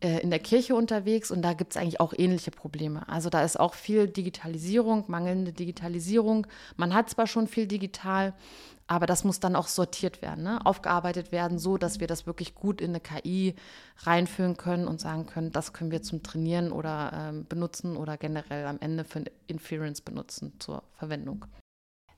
äh, 0.01 0.19
in 0.21 0.29
der 0.29 0.39
Kirche 0.39 0.73
unterwegs 0.73 1.31
und 1.31 1.41
da 1.41 1.53
gibt 1.53 1.73
es 1.73 1.77
eigentlich 1.77 1.99
auch 1.99 2.13
ähnliche 2.17 2.51
Probleme. 2.51 3.07
Also 3.07 3.29
da 3.29 3.43
ist 3.43 3.59
auch 3.59 3.75
viel 3.75 4.07
Digitalisierung, 4.07 5.03
mangelnde 5.07 5.53
Digitalisierung. 5.53 6.47
Man 6.75 6.93
hat 6.93 7.09
zwar 7.09 7.27
schon 7.27 7.47
viel 7.47 7.67
digital, 7.67 8.33
aber 8.91 9.05
das 9.05 9.23
muss 9.23 9.39
dann 9.39 9.55
auch 9.55 9.69
sortiert 9.69 10.21
werden, 10.21 10.43
ne? 10.43 10.59
aufgearbeitet 10.65 11.31
werden, 11.31 11.59
so 11.59 11.77
dass 11.77 12.01
wir 12.01 12.07
das 12.07 12.25
wirklich 12.25 12.55
gut 12.55 12.81
in 12.81 12.89
eine 12.89 12.99
KI 12.99 13.55
reinführen 13.99 14.57
können 14.57 14.85
und 14.85 14.99
sagen 14.99 15.27
können, 15.27 15.53
das 15.53 15.71
können 15.71 15.91
wir 15.91 16.01
zum 16.01 16.23
Trainieren 16.23 16.73
oder 16.73 17.13
ähm, 17.13 17.45
benutzen 17.47 17.95
oder 17.95 18.17
generell 18.17 18.67
am 18.67 18.79
Ende 18.81 19.05
für 19.05 19.23
Inference 19.47 20.01
benutzen 20.01 20.53
zur 20.59 20.83
Verwendung 20.97 21.45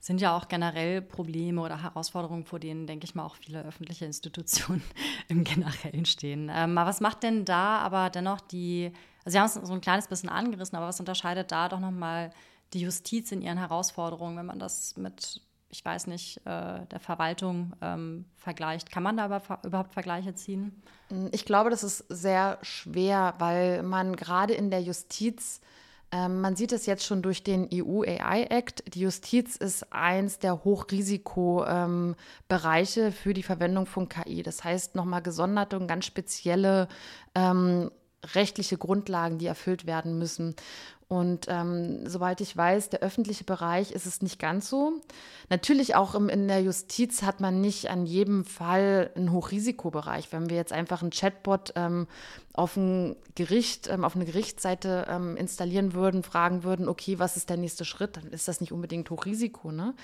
sind 0.00 0.20
ja 0.20 0.36
auch 0.36 0.48
generell 0.48 1.00
Probleme 1.00 1.62
oder 1.62 1.82
Herausforderungen, 1.82 2.44
vor 2.44 2.58
denen, 2.58 2.86
denke 2.86 3.06
ich 3.06 3.14
mal, 3.14 3.24
auch 3.24 3.36
viele 3.36 3.64
öffentliche 3.64 4.04
Institutionen 4.04 4.82
im 5.28 5.44
Generellen 5.44 6.04
stehen. 6.04 6.50
Ähm, 6.52 6.76
aber 6.76 6.90
was 6.90 7.00
macht 7.00 7.22
denn 7.22 7.46
da 7.46 7.78
aber 7.78 8.10
dennoch 8.10 8.42
die, 8.42 8.92
also 9.24 9.32
Sie 9.32 9.38
haben 9.38 9.46
es 9.46 9.54
so 9.54 9.72
ein 9.72 9.80
kleines 9.80 10.08
bisschen 10.08 10.28
angerissen, 10.28 10.76
aber 10.76 10.88
was 10.88 11.00
unterscheidet 11.00 11.52
da 11.52 11.70
doch 11.70 11.80
nochmal 11.80 12.32
die 12.74 12.80
Justiz 12.80 13.32
in 13.32 13.40
ihren 13.40 13.56
Herausforderungen, 13.56 14.36
wenn 14.36 14.44
man 14.44 14.58
das 14.58 14.98
mit, 14.98 15.40
ich 15.74 15.84
weiß 15.84 16.06
nicht, 16.06 16.38
äh, 16.46 16.86
der 16.86 17.00
Verwaltung 17.00 17.72
ähm, 17.82 18.26
vergleicht? 18.36 18.92
Kann 18.92 19.02
man 19.02 19.16
da 19.16 19.42
überhaupt 19.64 19.92
Vergleiche 19.92 20.36
ziehen? 20.36 20.80
Ich 21.32 21.44
glaube, 21.44 21.70
das 21.70 21.82
ist 21.82 22.04
sehr 22.08 22.58
schwer, 22.62 23.34
weil 23.38 23.82
man 23.82 24.14
gerade 24.14 24.54
in 24.54 24.70
der 24.70 24.82
Justiz 24.82 25.60
ähm, 26.12 26.40
man 26.40 26.54
sieht 26.54 26.70
es 26.70 26.86
jetzt 26.86 27.04
schon 27.04 27.22
durch 27.22 27.42
den 27.42 27.68
EU 27.72 28.02
AI 28.02 28.44
Act. 28.44 28.84
Die 28.94 29.00
Justiz 29.00 29.56
ist 29.56 29.92
eins 29.92 30.38
der 30.38 30.62
Hochrisikobereiche 30.62 33.00
ähm, 33.00 33.12
für 33.12 33.34
die 33.34 33.42
Verwendung 33.42 33.86
von 33.86 34.08
KI. 34.08 34.44
Das 34.44 34.62
heißt 34.62 34.94
nochmal 34.94 35.22
gesonderte 35.22 35.76
und 35.76 35.88
ganz 35.88 36.06
spezielle 36.06 36.86
ähm, 37.34 37.90
rechtliche 38.34 38.78
Grundlagen, 38.78 39.38
die 39.38 39.46
erfüllt 39.46 39.86
werden 39.86 40.18
müssen. 40.18 40.56
Und 41.08 41.46
ähm, 41.48 42.08
soweit 42.08 42.40
ich 42.40 42.56
weiß, 42.56 42.88
der 42.88 43.00
öffentliche 43.00 43.44
Bereich 43.44 43.92
ist 43.92 44.06
es 44.06 44.22
nicht 44.22 44.38
ganz 44.38 44.70
so. 44.70 45.00
Natürlich 45.50 45.94
auch 45.94 46.14
im, 46.14 46.28
in 46.28 46.48
der 46.48 46.62
Justiz 46.62 47.22
hat 47.22 47.40
man 47.40 47.60
nicht 47.60 47.90
an 47.90 48.06
jedem 48.06 48.44
Fall 48.44 49.10
einen 49.14 49.30
Hochrisikobereich. 49.30 50.32
Wenn 50.32 50.48
wir 50.48 50.56
jetzt 50.56 50.72
einfach 50.72 51.02
einen 51.02 51.10
Chatbot 51.10 51.74
ähm, 51.76 52.06
auf 52.54 52.76
ein 52.76 53.16
Gericht, 53.34 53.88
ähm, 53.88 54.04
auf 54.04 54.16
eine 54.16 54.24
Gerichtsseite 54.24 55.06
ähm, 55.08 55.36
installieren 55.36 55.92
würden, 55.92 56.22
fragen 56.22 56.64
würden, 56.64 56.88
okay, 56.88 57.18
was 57.18 57.36
ist 57.36 57.50
der 57.50 57.58
nächste 57.58 57.84
Schritt, 57.84 58.16
dann 58.16 58.28
ist 58.28 58.48
das 58.48 58.60
nicht 58.60 58.72
unbedingt 58.72 59.10
Hochrisiko. 59.10 59.72
Ne? 59.72 59.94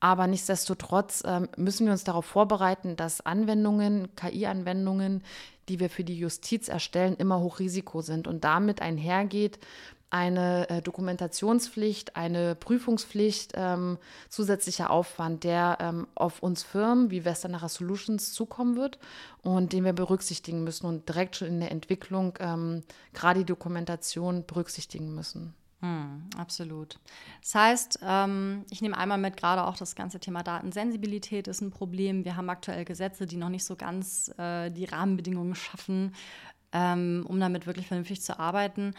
Aber 0.00 0.26
nichtsdestotrotz 0.26 1.22
ähm, 1.24 1.48
müssen 1.56 1.86
wir 1.86 1.92
uns 1.92 2.04
darauf 2.04 2.26
vorbereiten, 2.26 2.96
dass 2.96 3.24
Anwendungen, 3.24 4.14
KI-Anwendungen, 4.16 5.22
die 5.68 5.80
wir 5.80 5.90
für 5.90 6.04
die 6.04 6.18
Justiz 6.18 6.68
erstellen, 6.68 7.16
immer 7.16 7.40
Hochrisiko 7.40 8.00
sind 8.00 8.26
und 8.26 8.44
damit 8.44 8.82
einhergeht, 8.82 9.58
eine 10.12 10.68
äh, 10.68 10.82
Dokumentationspflicht, 10.82 12.16
eine 12.16 12.54
Prüfungspflicht, 12.54 13.52
ähm, 13.54 13.96
zusätzlicher 14.28 14.90
Aufwand, 14.90 15.42
der 15.42 15.78
ähm, 15.80 16.06
auf 16.14 16.42
uns 16.42 16.62
Firmen 16.62 17.10
wie 17.10 17.24
Westernacher 17.24 17.70
Solutions 17.70 18.34
zukommen 18.34 18.76
wird 18.76 18.98
und 19.40 19.72
den 19.72 19.84
wir 19.84 19.94
berücksichtigen 19.94 20.64
müssen 20.64 20.84
und 20.84 21.08
direkt 21.08 21.36
schon 21.36 21.48
in 21.48 21.60
der 21.60 21.70
Entwicklung 21.70 22.34
ähm, 22.40 22.82
gerade 23.14 23.40
die 23.40 23.46
Dokumentation 23.46 24.44
berücksichtigen 24.44 25.14
müssen. 25.14 25.54
Hm, 25.82 26.22
absolut. 26.38 27.00
Das 27.40 27.56
heißt, 27.56 27.98
ähm, 28.02 28.64
ich 28.70 28.82
nehme 28.82 28.96
einmal 28.96 29.18
mit, 29.18 29.36
gerade 29.36 29.64
auch 29.64 29.76
das 29.76 29.96
ganze 29.96 30.20
Thema 30.20 30.44
Datensensibilität 30.44 31.48
ist 31.48 31.60
ein 31.60 31.72
Problem. 31.72 32.24
Wir 32.24 32.36
haben 32.36 32.48
aktuell 32.50 32.84
Gesetze, 32.84 33.26
die 33.26 33.36
noch 33.36 33.48
nicht 33.48 33.64
so 33.64 33.74
ganz 33.74 34.32
äh, 34.38 34.70
die 34.70 34.84
Rahmenbedingungen 34.84 35.56
schaffen, 35.56 36.14
ähm, 36.72 37.26
um 37.28 37.40
damit 37.40 37.66
wirklich 37.66 37.88
vernünftig 37.88 38.22
zu 38.22 38.38
arbeiten. 38.38 38.94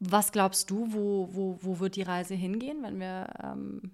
Was 0.00 0.32
glaubst 0.32 0.70
du, 0.70 0.90
wo, 0.92 1.28
wo, 1.32 1.58
wo 1.60 1.80
wird 1.80 1.96
die 1.96 2.02
Reise 2.02 2.34
hingehen, 2.34 2.82
wenn 2.82 2.98
wir, 2.98 3.28
ähm, 3.42 3.90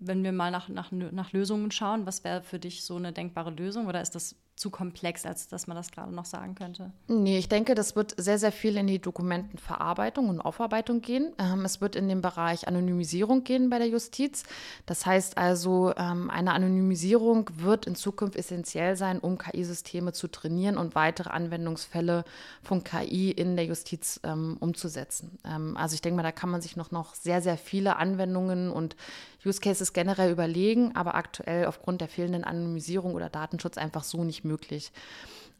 wenn 0.00 0.24
wir 0.24 0.32
mal 0.32 0.50
nach, 0.50 0.68
nach, 0.68 0.90
nach 0.90 1.32
Lösungen 1.32 1.70
schauen? 1.70 2.04
Was 2.04 2.24
wäre 2.24 2.42
für 2.42 2.58
dich 2.58 2.82
so 2.82 2.96
eine 2.96 3.12
denkbare 3.12 3.50
Lösung 3.50 3.86
oder 3.86 4.02
ist 4.02 4.16
das 4.16 4.34
zu 4.54 4.70
komplex, 4.70 5.26
als 5.26 5.48
dass 5.48 5.66
man 5.66 5.76
das 5.76 5.90
gerade 5.90 6.14
noch 6.14 6.24
sagen 6.24 6.54
könnte? 6.54 6.92
Nee, 7.08 7.38
ich 7.38 7.48
denke, 7.48 7.74
das 7.74 7.96
wird 7.96 8.14
sehr, 8.16 8.38
sehr 8.38 8.52
viel 8.52 8.76
in 8.76 8.86
die 8.86 9.00
Dokumentenverarbeitung 9.00 10.28
und 10.28 10.40
Aufarbeitung 10.40 11.00
gehen. 11.00 11.32
Ähm, 11.38 11.64
es 11.64 11.80
wird 11.80 11.96
in 11.96 12.08
den 12.08 12.20
Bereich 12.20 12.68
Anonymisierung 12.68 13.44
gehen 13.44 13.70
bei 13.70 13.78
der 13.78 13.88
Justiz. 13.88 14.44
Das 14.86 15.06
heißt 15.06 15.38
also, 15.38 15.92
ähm, 15.96 16.30
eine 16.30 16.52
Anonymisierung 16.52 17.50
wird 17.56 17.86
in 17.86 17.94
Zukunft 17.94 18.36
essentiell 18.36 18.94
sein, 18.96 19.18
um 19.18 19.38
KI-Systeme 19.38 20.12
zu 20.12 20.28
trainieren 20.28 20.76
und 20.76 20.94
weitere 20.94 21.30
Anwendungsfälle 21.30 22.24
von 22.62 22.84
KI 22.84 23.30
in 23.30 23.56
der 23.56 23.64
Justiz 23.64 24.20
ähm, 24.22 24.58
umzusetzen. 24.60 25.38
Ähm, 25.44 25.76
also 25.76 25.94
ich 25.94 26.02
denke 26.02 26.16
mal, 26.16 26.22
da 26.22 26.32
kann 26.32 26.50
man 26.50 26.60
sich 26.60 26.76
noch, 26.76 26.90
noch 26.90 27.14
sehr, 27.14 27.40
sehr 27.40 27.56
viele 27.56 27.96
Anwendungen 27.96 28.70
und 28.70 28.96
Use 29.44 29.60
Cases 29.60 29.92
generell 29.92 30.30
überlegen, 30.30 30.94
aber 30.94 31.16
aktuell 31.16 31.66
aufgrund 31.66 32.00
der 32.00 32.08
fehlenden 32.08 32.44
Anonymisierung 32.44 33.14
oder 33.14 33.28
Datenschutz 33.28 33.76
einfach 33.76 34.04
so 34.04 34.22
nicht 34.22 34.41
möglich. 34.44 34.92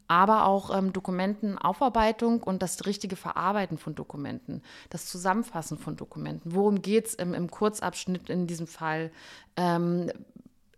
Aber 0.07 0.45
auch 0.45 0.75
ähm, 0.77 0.91
Dokumentenaufarbeitung 0.91 2.43
und 2.43 2.61
das 2.61 2.85
richtige 2.85 3.15
Verarbeiten 3.15 3.77
von 3.77 3.95
Dokumenten, 3.95 4.61
das 4.89 5.05
Zusammenfassen 5.05 5.77
von 5.77 5.95
Dokumenten. 5.95 6.53
Worum 6.53 6.81
geht 6.81 7.07
es 7.07 7.13
im, 7.15 7.33
im, 7.33 7.49
Kurzabschnitt 7.49 8.29
in 8.29 8.45
diesem 8.45 8.67
Fall? 8.67 9.11
Ähm, 9.55 10.11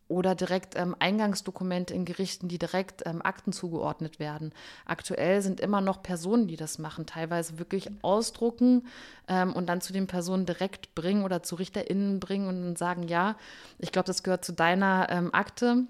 oder 0.07 0.35
direkt 0.35 0.75
ähm, 0.77 0.95
Eingangsdokumente 0.99 1.93
in 1.93 2.05
Gerichten, 2.05 2.47
die 2.47 2.59
direkt 2.59 3.03
ähm, 3.05 3.21
Akten 3.23 3.51
zugeordnet 3.51 4.19
werden. 4.19 4.53
Aktuell 4.85 5.41
sind 5.41 5.59
immer 5.59 5.81
noch 5.81 6.03
Personen, 6.03 6.47
die 6.47 6.57
das 6.57 6.77
machen, 6.77 7.05
teilweise 7.05 7.57
wirklich 7.57 7.89
ausdrucken 8.03 8.85
ähm, 9.27 9.53
und 9.53 9.67
dann 9.67 9.81
zu 9.81 9.93
den 9.93 10.07
Personen 10.07 10.45
direkt 10.45 10.93
bringen 10.93 11.23
oder 11.23 11.41
zu 11.41 11.55
RichterInnen 11.55 12.19
bringen 12.19 12.47
und 12.47 12.77
sagen, 12.77 13.07
ja, 13.07 13.35
ich 13.79 13.91
glaube, 13.91 14.07
das 14.07 14.21
gehört 14.21 14.45
zu 14.45 14.53
deiner 14.53 15.07
ähm, 15.09 15.33
Akte 15.33 15.85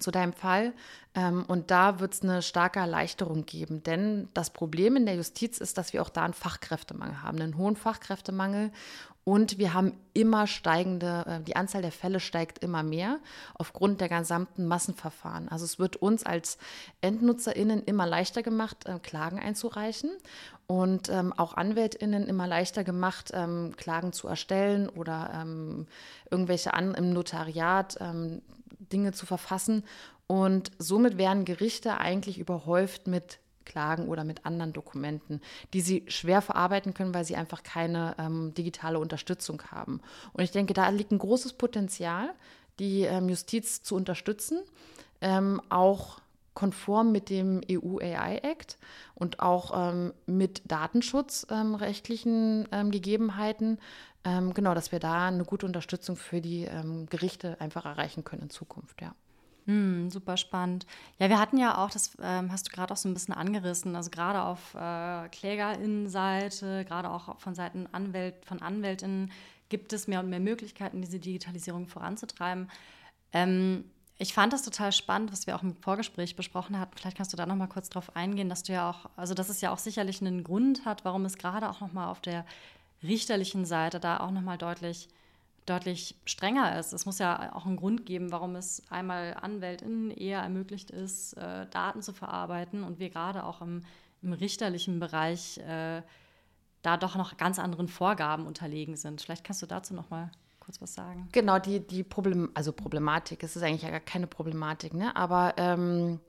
zu 0.00 0.10
deinem 0.10 0.32
Fall. 0.32 0.72
Ähm, 1.14 1.44
und 1.48 1.70
da 1.70 2.00
wird 2.00 2.14
es 2.14 2.22
eine 2.22 2.42
starke 2.42 2.78
Erleichterung 2.78 3.46
geben. 3.46 3.82
Denn 3.82 4.28
das 4.34 4.50
Problem 4.50 4.96
in 4.96 5.06
der 5.06 5.16
Justiz 5.16 5.58
ist, 5.58 5.78
dass 5.78 5.92
wir 5.92 6.02
auch 6.02 6.10
da 6.10 6.24
einen 6.24 6.34
Fachkräftemangel 6.34 7.22
haben, 7.22 7.40
einen 7.40 7.56
hohen 7.56 7.76
Fachkräftemangel. 7.76 8.70
Und 9.28 9.58
wir 9.58 9.74
haben 9.74 9.92
immer 10.14 10.46
steigende, 10.46 11.24
äh, 11.26 11.42
die 11.42 11.56
Anzahl 11.56 11.82
der 11.82 11.90
Fälle 11.90 12.20
steigt 12.20 12.60
immer 12.60 12.84
mehr 12.84 13.18
aufgrund 13.54 14.00
der 14.00 14.08
gesamten 14.08 14.68
Massenverfahren. 14.68 15.48
Also 15.48 15.64
es 15.64 15.80
wird 15.80 15.96
uns 15.96 16.24
als 16.24 16.58
EndnutzerInnen 17.00 17.82
immer 17.82 18.06
leichter 18.06 18.44
gemacht, 18.44 18.86
äh, 18.86 19.00
Klagen 19.00 19.40
einzureichen 19.40 20.10
und 20.68 21.08
ähm, 21.08 21.32
auch 21.32 21.56
AnwältInnen 21.56 22.28
immer 22.28 22.46
leichter 22.46 22.84
gemacht, 22.84 23.32
ähm, 23.34 23.74
Klagen 23.76 24.12
zu 24.12 24.28
erstellen 24.28 24.88
oder 24.88 25.30
ähm, 25.34 25.88
irgendwelche 26.30 26.72
an, 26.72 26.94
im 26.94 27.12
Notariat 27.12 27.96
ähm, 28.00 28.42
Dinge 28.92 29.12
zu 29.12 29.26
verfassen. 29.26 29.84
Und 30.26 30.70
somit 30.78 31.18
werden 31.18 31.44
Gerichte 31.44 31.98
eigentlich 31.98 32.38
überhäuft 32.38 33.06
mit 33.06 33.38
Klagen 33.64 34.08
oder 34.08 34.24
mit 34.24 34.46
anderen 34.46 34.72
Dokumenten, 34.72 35.42
die 35.74 35.82
sie 35.82 36.04
schwer 36.06 36.40
verarbeiten 36.40 36.94
können, 36.94 37.12
weil 37.12 37.24
sie 37.24 37.36
einfach 37.36 37.62
keine 37.62 38.14
ähm, 38.18 38.54
digitale 38.54 38.98
Unterstützung 38.98 39.60
haben. 39.70 40.00
Und 40.32 40.42
ich 40.44 40.52
denke, 40.52 40.72
da 40.72 40.88
liegt 40.88 41.12
ein 41.12 41.18
großes 41.18 41.54
Potenzial, 41.54 42.30
die 42.78 43.02
ähm, 43.02 43.28
Justiz 43.28 43.82
zu 43.82 43.94
unterstützen, 43.94 44.60
ähm, 45.20 45.60
auch 45.68 46.20
konform 46.56 47.12
mit 47.12 47.30
dem 47.30 47.60
EU 47.70 48.00
AI 48.00 48.38
Act 48.38 48.78
und 49.14 49.38
auch 49.38 49.92
ähm, 49.92 50.12
mit 50.26 50.62
datenschutzrechtlichen 50.64 52.66
ähm, 52.72 52.90
Gegebenheiten. 52.90 53.78
Ähm, 54.24 54.54
genau, 54.54 54.74
dass 54.74 54.90
wir 54.90 54.98
da 54.98 55.28
eine 55.28 55.44
gute 55.44 55.66
Unterstützung 55.66 56.16
für 56.16 56.40
die 56.40 56.68
Gerichte 57.08 57.60
einfach 57.60 57.84
erreichen 57.84 58.24
können 58.24 58.42
in 58.42 58.50
Zukunft, 58.50 59.00
ja. 59.00 59.14
Hm, 59.66 60.10
super 60.10 60.36
spannend. 60.36 60.86
Ja, 61.18 61.28
wir 61.28 61.40
hatten 61.40 61.58
ja 61.58 61.84
auch, 61.84 61.90
das 61.90 62.16
ähm, 62.22 62.52
hast 62.52 62.68
du 62.68 62.70
gerade 62.70 62.92
auch 62.92 62.96
so 62.96 63.08
ein 63.08 63.14
bisschen 63.14 63.34
angerissen, 63.34 63.96
also 63.96 64.10
gerade 64.10 64.42
auf 64.42 64.74
äh, 64.74 65.28
KlägerInnenseite, 65.28 66.84
gerade 66.84 67.10
auch 67.10 67.40
von 67.40 67.56
Seiten 67.56 67.88
Anwält, 67.90 68.44
von 68.44 68.62
AnwältInnen 68.62 69.32
gibt 69.68 69.92
es 69.92 70.06
mehr 70.06 70.20
und 70.20 70.30
mehr 70.30 70.38
Möglichkeiten, 70.38 71.02
diese 71.02 71.18
Digitalisierung 71.18 71.88
voranzutreiben. 71.88 72.70
Ähm, 73.32 73.90
ich 74.18 74.32
fand 74.32 74.52
das 74.52 74.62
total 74.62 74.92
spannend, 74.92 75.30
was 75.32 75.46
wir 75.46 75.56
auch 75.56 75.62
im 75.62 75.76
Vorgespräch 75.76 76.36
besprochen 76.36 76.78
hatten. 76.78 76.96
Vielleicht 76.96 77.16
kannst 77.16 77.32
du 77.32 77.36
da 77.36 77.44
noch 77.44 77.56
mal 77.56 77.66
kurz 77.66 77.90
drauf 77.90 78.16
eingehen, 78.16 78.48
dass 78.48 78.62
du 78.62 78.72
ja 78.72 78.90
auch, 78.90 79.10
also 79.16 79.34
dass 79.34 79.48
es 79.50 79.60
ja 79.60 79.72
auch 79.72 79.78
sicherlich 79.78 80.20
einen 80.20 80.42
Grund 80.42 80.84
hat, 80.86 81.04
warum 81.04 81.24
es 81.26 81.36
gerade 81.36 81.68
auch 81.68 81.80
noch 81.80 81.92
mal 81.92 82.10
auf 82.10 82.20
der 82.20 82.46
richterlichen 83.02 83.66
Seite 83.66 84.00
da 84.00 84.20
auch 84.20 84.30
noch 84.30 84.40
mal 84.40 84.56
deutlich 84.56 85.08
deutlich 85.66 86.14
strenger 86.24 86.78
ist. 86.78 86.92
Es 86.92 87.06
muss 87.06 87.18
ja 87.18 87.52
auch 87.54 87.66
einen 87.66 87.76
Grund 87.76 88.06
geben, 88.06 88.30
warum 88.30 88.54
es 88.54 88.82
einmal 88.88 89.36
AnwältInnen 89.40 90.12
eher 90.12 90.40
ermöglicht 90.40 90.90
ist, 90.90 91.34
äh, 91.34 91.66
Daten 91.66 92.02
zu 92.02 92.12
verarbeiten 92.12 92.84
und 92.84 93.00
wir 93.00 93.10
gerade 93.10 93.44
auch 93.44 93.60
im, 93.60 93.84
im 94.22 94.32
richterlichen 94.32 95.00
Bereich 95.00 95.58
äh, 95.58 96.02
da 96.82 96.96
doch 96.96 97.16
noch 97.16 97.36
ganz 97.36 97.58
anderen 97.58 97.88
Vorgaben 97.88 98.46
unterlegen 98.46 98.96
sind. 98.96 99.20
Vielleicht 99.20 99.42
kannst 99.42 99.60
du 99.60 99.66
dazu 99.66 99.92
noch 99.92 100.08
mal 100.08 100.30
kurz 100.66 100.82
was 100.82 100.94
sagen. 100.94 101.28
Genau, 101.32 101.58
die, 101.58 101.80
die 101.80 102.02
Problem, 102.02 102.50
also 102.52 102.72
Problematik, 102.72 103.42
es 103.42 103.56
ist 103.56 103.62
eigentlich 103.62 103.82
ja 103.82 103.90
gar 103.90 104.00
keine 104.00 104.26
Problematik, 104.26 104.92
ne? 104.92 105.16
aber 105.16 105.54
ähm, 105.56 106.20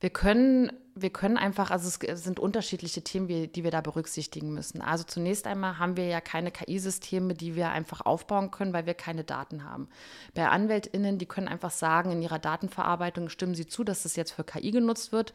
Wir 0.00 0.10
können, 0.10 0.70
wir 0.94 1.10
können 1.10 1.36
einfach, 1.36 1.72
also 1.72 1.88
es 2.06 2.22
sind 2.22 2.38
unterschiedliche 2.38 3.02
Themen, 3.02 3.26
die 3.26 3.64
wir 3.64 3.72
da 3.72 3.80
berücksichtigen 3.80 4.54
müssen. 4.54 4.80
Also 4.80 5.02
zunächst 5.02 5.48
einmal 5.48 5.78
haben 5.78 5.96
wir 5.96 6.06
ja 6.06 6.20
keine 6.20 6.52
KI-Systeme, 6.52 7.34
die 7.34 7.56
wir 7.56 7.70
einfach 7.70 8.02
aufbauen 8.06 8.52
können, 8.52 8.72
weil 8.72 8.86
wir 8.86 8.94
keine 8.94 9.24
Daten 9.24 9.64
haben. 9.64 9.88
Bei 10.34 10.48
AnwältInnen, 10.48 11.18
die 11.18 11.26
können 11.26 11.48
einfach 11.48 11.72
sagen, 11.72 12.12
in 12.12 12.22
ihrer 12.22 12.38
Datenverarbeitung 12.38 13.28
stimmen 13.28 13.56
sie 13.56 13.66
zu, 13.66 13.82
dass 13.82 14.04
das 14.04 14.14
jetzt 14.14 14.30
für 14.30 14.44
KI 14.44 14.70
genutzt 14.70 15.10
wird. 15.10 15.32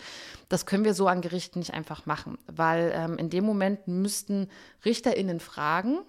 Das 0.47 0.65
können 0.65 0.85
wir 0.85 0.93
so 0.93 1.09
an 1.09 1.19
Gerichten 1.19 1.59
nicht 1.59 1.73
einfach 1.73 2.05
machen, 2.05 2.37
weil 2.47 2.93
ähm, 2.95 3.17
in 3.17 3.29
dem 3.29 3.43
Moment 3.43 3.89
müssten 3.89 4.47
RichterInnen 4.85 5.41
fragen, 5.41 5.99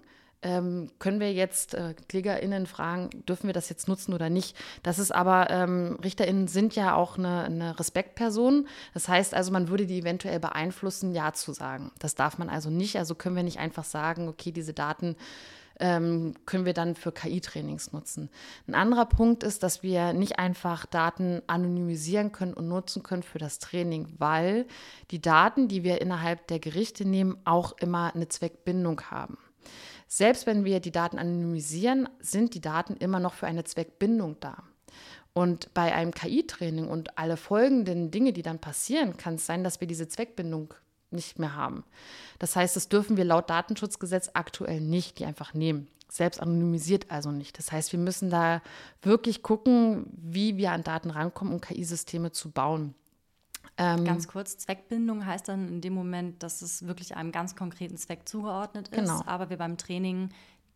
ähm, 0.41 0.89
können 0.99 1.19
wir 1.19 1.33
jetzt 1.33 1.73
äh, 1.73 1.95
KlägerInnen 2.07 2.67
fragen, 2.67 3.09
dürfen 3.27 3.47
wir 3.47 3.53
das 3.53 3.69
jetzt 3.69 3.87
nutzen 3.87 4.13
oder 4.13 4.29
nicht? 4.29 4.55
Das 4.83 4.99
ist 4.99 5.11
aber, 5.11 5.49
ähm, 5.49 5.97
RichterInnen 6.03 6.47
sind 6.47 6.75
ja 6.75 6.95
auch 6.95 7.17
eine, 7.17 7.43
eine 7.43 7.79
Respektperson. 7.79 8.67
Das 8.93 9.07
heißt 9.07 9.33
also, 9.33 9.51
man 9.51 9.69
würde 9.69 9.85
die 9.85 9.99
eventuell 9.99 10.39
beeinflussen, 10.39 11.13
Ja 11.13 11.33
zu 11.33 11.53
sagen. 11.53 11.91
Das 11.99 12.15
darf 12.15 12.37
man 12.37 12.49
also 12.49 12.69
nicht. 12.69 12.97
Also 12.97 13.15
können 13.15 13.35
wir 13.35 13.43
nicht 13.43 13.59
einfach 13.59 13.85
sagen, 13.85 14.27
okay, 14.27 14.51
diese 14.51 14.73
Daten 14.73 15.15
ähm, 15.79 16.33
können 16.45 16.65
wir 16.65 16.73
dann 16.73 16.95
für 16.95 17.11
KI-Trainings 17.11 17.91
nutzen. 17.91 18.29
Ein 18.67 18.75
anderer 18.75 19.05
Punkt 19.05 19.43
ist, 19.43 19.63
dass 19.63 19.83
wir 19.83 20.13
nicht 20.13 20.39
einfach 20.39 20.85
Daten 20.85 21.41
anonymisieren 21.47 22.31
können 22.31 22.53
und 22.53 22.67
nutzen 22.67 23.03
können 23.03 23.23
für 23.23 23.39
das 23.39 23.59
Training, 23.59 24.07
weil 24.17 24.65
die 25.11 25.21
Daten, 25.21 25.67
die 25.67 25.83
wir 25.83 26.01
innerhalb 26.01 26.47
der 26.47 26.59
Gerichte 26.59 27.05
nehmen, 27.05 27.37
auch 27.45 27.75
immer 27.79 28.13
eine 28.15 28.27
Zweckbindung 28.27 29.01
haben. 29.11 29.37
Selbst 30.07 30.45
wenn 30.45 30.65
wir 30.65 30.79
die 30.79 30.91
Daten 30.91 31.17
anonymisieren, 31.17 32.07
sind 32.19 32.53
die 32.53 32.61
Daten 32.61 32.95
immer 32.97 33.19
noch 33.19 33.33
für 33.33 33.47
eine 33.47 33.63
Zweckbindung 33.63 34.37
da. 34.39 34.63
Und 35.33 35.73
bei 35.73 35.93
einem 35.93 36.13
KI-Training 36.13 36.87
und 36.87 37.17
alle 37.17 37.35
folgenden 37.35 38.09
Dinge, 38.09 38.31
die 38.31 38.41
dann 38.41 38.59
passieren, 38.59 39.17
kann 39.17 39.35
es 39.35 39.45
sein, 39.45 39.63
dass 39.63 39.81
wir 39.81 39.87
diese 39.87 40.07
Zweckbindung 40.07 40.73
nicht 41.11 41.39
mehr 41.39 41.55
haben. 41.55 41.83
Das 42.39 42.55
heißt, 42.55 42.75
das 42.75 42.89
dürfen 42.89 43.17
wir 43.17 43.25
laut 43.25 43.49
Datenschutzgesetz 43.49 44.29
aktuell 44.33 44.79
nicht, 44.79 45.19
die 45.19 45.25
einfach 45.25 45.53
nehmen. 45.53 45.87
Selbst 46.09 46.39
anonymisiert 46.41 47.11
also 47.11 47.31
nicht. 47.31 47.57
Das 47.57 47.71
heißt, 47.71 47.91
wir 47.91 47.99
müssen 47.99 48.29
da 48.29 48.61
wirklich 49.01 49.43
gucken, 49.43 50.05
wie 50.13 50.55
wir 50.55 50.71
an 50.71 50.83
Daten 50.83 51.09
rankommen, 51.09 51.53
um 51.53 51.61
KI-Systeme 51.61 52.31
zu 52.31 52.51
bauen. 52.51 52.95
Ähm, 53.77 54.05
ganz 54.05 54.27
kurz, 54.27 54.57
Zweckbindung 54.57 55.25
heißt 55.25 55.49
dann 55.49 55.67
in 55.67 55.81
dem 55.81 55.93
Moment, 55.93 56.43
dass 56.43 56.61
es 56.61 56.87
wirklich 56.87 57.15
einem 57.15 57.31
ganz 57.31 57.55
konkreten 57.55 57.97
Zweck 57.97 58.27
zugeordnet 58.27 58.87
ist, 58.87 58.99
genau. 58.99 59.21
aber 59.25 59.49
wir 59.49 59.57
beim 59.57 59.77
Training 59.77 60.29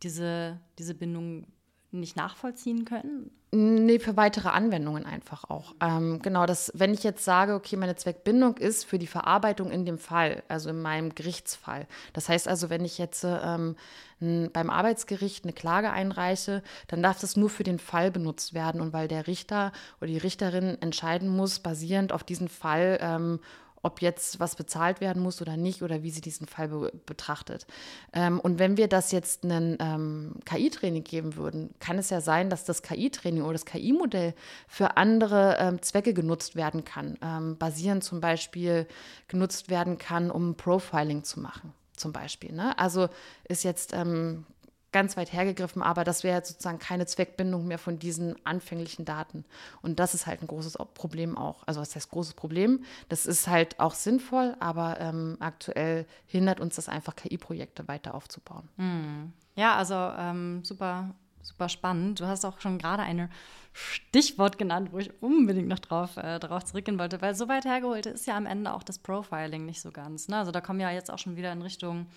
diese, 0.04 0.60
diese 0.78 0.94
Bindung 0.96 1.46
nicht 1.92 2.16
nachvollziehen 2.16 2.86
können? 2.86 3.32
Nee, 3.52 3.98
für 3.98 4.16
weitere 4.16 4.50
Anwendungen 4.50 5.08
einfach 5.08 5.50
auch. 5.50 5.74
Ähm, 5.82 6.22
genau, 6.22 6.46
das, 6.46 6.72
wenn 6.76 6.94
ich 6.94 7.04
jetzt 7.04 7.26
sage, 7.26 7.56
okay, 7.56 7.78
meine 7.78 7.96
Zweckbindung 7.96 8.58
ist 8.58 8.86
für 8.86 9.00
die 9.00 9.08
Verarbeitung 9.08 9.72
in 9.72 9.86
dem 9.86 9.98
Fall, 9.98 10.44
also 10.48 10.70
in 10.70 10.82
meinem 10.84 11.16
Gerichtsfall. 11.16 11.88
Das 12.14 12.30
heißt 12.30 12.48
also, 12.48 12.70
wenn 12.70 12.86
ich 12.86 13.00
jetzt 13.00 13.26
ähm, 13.26 13.76
beim 14.20 14.70
Arbeitsgericht 14.70 15.46
eine 15.46 15.54
Klage 15.54 15.90
einreiche, 15.92 16.62
dann 16.88 17.02
darf 17.02 17.20
das 17.22 17.38
nur 17.38 17.50
für 17.50 17.64
den 17.64 17.80
Fall 17.80 18.12
benutzt 18.12 18.54
werden 18.54 18.82
und 18.82 18.94
weil 18.94 19.08
der 19.08 19.26
Richter 19.26 19.72
oder 20.00 20.12
die 20.12 20.18
Richterin 20.20 20.78
entscheiden 20.82 21.30
muss, 21.30 21.60
basierend 21.60 22.12
auf 22.12 22.24
diesen 22.24 22.50
Fall, 22.50 23.00
ähm, 23.02 23.40
ob 23.82 24.02
jetzt 24.02 24.40
was 24.40 24.56
bezahlt 24.56 25.02
werden 25.02 25.22
muss 25.22 25.42
oder 25.42 25.58
nicht 25.58 25.82
oder 25.82 26.04
wie 26.04 26.12
sie 26.12 26.22
diesen 26.22 26.48
Fall 26.48 26.70
be 26.70 26.92
betrachtet. 27.06 27.66
Ähm, 28.14 28.40
und 28.40 28.60
wenn 28.60 28.78
wir 28.78 28.88
das 28.88 29.12
jetzt 29.12 29.44
einen 29.44 29.78
ähm, 29.80 30.36
KI-Training 30.46 31.04
geben 31.04 31.36
würden, 31.36 31.74
kann 31.80 31.98
es 31.98 32.10
ja 32.10 32.22
sein, 32.22 32.50
dass 32.50 32.66
das 32.66 32.82
KI-Training 32.82 33.44
oder 33.44 33.54
das 33.54 33.66
KI-Modell 33.66 34.34
für 34.68 34.98
andere 34.98 35.58
ähm, 35.60 35.82
Zwecke 35.82 36.14
genutzt 36.14 36.56
werden 36.56 36.84
kann, 36.86 37.18
ähm, 37.22 37.58
basierend 37.58 38.04
zum 38.04 38.22
Beispiel 38.22 38.88
genutzt 39.28 39.70
werden 39.70 39.98
kann, 39.98 40.32
um 40.32 40.56
Profiling 40.56 41.24
zu 41.24 41.40
machen. 41.40 41.74
Zum 41.96 42.14
Beispiel. 42.14 42.54
Ne? 42.54 42.78
Also 42.80 43.10
ist 43.44 43.64
jetzt 43.64 43.94
ähm, 43.94 44.46
ganz 44.92 45.18
weit 45.18 45.32
hergegriffen, 45.32 45.82
aber 45.82 46.04
das 46.04 46.24
wäre 46.24 46.44
sozusagen 46.44 46.80
keine 46.80 47.06
Zweckbindung 47.06 47.68
mehr 47.68 47.78
von 47.78 48.00
diesen 48.00 48.36
anfänglichen 48.46 49.06
Daten. 49.06 49.46
Und 49.82 50.00
das 50.00 50.14
ist 50.14 50.26
halt 50.26 50.42
ein 50.42 50.48
großes 50.48 50.78
Problem 50.94 51.38
auch. 51.38 51.64
Also 51.66 51.82
was 51.82 51.96
heißt 51.96 52.10
großes 52.10 52.34
Problem? 52.34 52.84
Das 53.08 53.26
ist 53.26 53.48
halt 53.48 53.80
auch 53.80 53.94
sinnvoll, 53.94 54.56
aber 54.60 55.00
ähm, 55.00 55.38
aktuell 55.40 56.06
hindert 56.26 56.60
uns 56.60 56.76
das 56.76 56.90
einfach, 56.90 57.16
KI-Projekte 57.16 57.88
weiter 57.88 58.16
aufzubauen. 58.16 58.68
Hm. 58.78 59.34
Ja, 59.56 59.76
also 59.76 59.94
ähm, 59.96 60.64
super, 60.64 61.14
super 61.42 61.70
spannend. 61.70 62.20
Du 62.20 62.26
hast 62.26 62.46
auch 62.46 62.60
schon 62.60 62.78
gerade 62.78 63.04
ein 63.04 63.30
Stichwort 63.74 64.58
genannt, 64.58 64.90
wo 64.92 64.98
ich 64.98 65.12
unbedingt 65.22 65.68
noch 65.68 65.80
drauf, 65.80 66.18
äh, 66.18 66.40
darauf 66.40 66.66
zurückgehen 66.66 66.98
wollte, 66.98 67.22
weil 67.22 67.36
so 67.36 67.48
weit 67.48 67.66
hergeholt 67.66 68.08
ist 68.08 68.26
ja 68.26 68.36
am 68.36 68.46
Ende 68.46 68.74
auch 68.74 68.84
das 68.84 68.98
Profiling 68.98 69.66
nicht 69.66 69.82
so 69.82 69.92
ganz. 69.92 70.28
Ne? 70.28 70.38
Also 70.38 70.52
da 70.52 70.62
kommen 70.62 70.80
wir 70.80 70.88
ja 70.88 70.94
jetzt 70.94 71.12
auch 71.12 71.20
schon 71.20 71.36
wieder 71.36 71.52
in 71.52 71.62
Richtung 71.62 72.08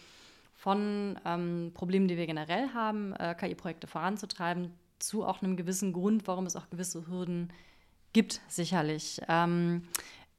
von 0.63 1.19
ähm, 1.25 1.73
Problemen, 1.75 2.07
die 2.07 2.17
wir 2.17 2.27
generell 2.27 2.69
haben, 2.73 3.15
äh, 3.15 3.35
KI-Projekte 3.35 3.89
voranzutreiben, 3.89 4.71
zu 5.01 5.25
auch 5.25 5.43
einem 5.43 5.57
gewissen 5.57 5.93
Grund, 5.93 6.29
warum 6.29 6.47
es 6.47 6.55
auch 6.55 6.71
gewisse 6.71 7.09
Hürden 7.09 7.53
gibt, 8.13 8.41
sicherlich. 8.47 9.21
Ähm, 9.29 9.83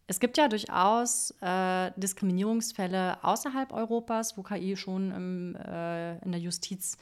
es 0.07 0.21
gibt 0.21 0.37
ja 0.37 0.47
durchaus 0.47 1.31
äh, 1.41 1.91
Diskriminierungsfälle 1.97 3.21
außerhalb 3.21 3.73
Europas, 3.73 4.37
wo 4.37 4.43
KI 4.43 4.77
schon 4.77 5.11
im, 5.11 5.55
äh, 5.57 6.19
in 6.19 6.31
der 6.31 6.39
Justiz 6.39 6.97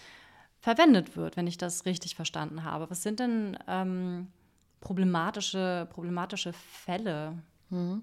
verwendet 0.59 1.15
wird, 1.15 1.37
wenn 1.37 1.45
ich 1.45 1.59
das 1.59 1.85
richtig 1.85 2.15
verstanden 2.15 2.63
habe. 2.63 2.89
Was 2.89 3.03
sind 3.03 3.19
denn 3.19 3.55
ähm, 3.67 4.29
problematische, 4.79 5.87
problematische 5.91 6.53
Fälle? 6.53 7.37
Mhm. 7.69 8.01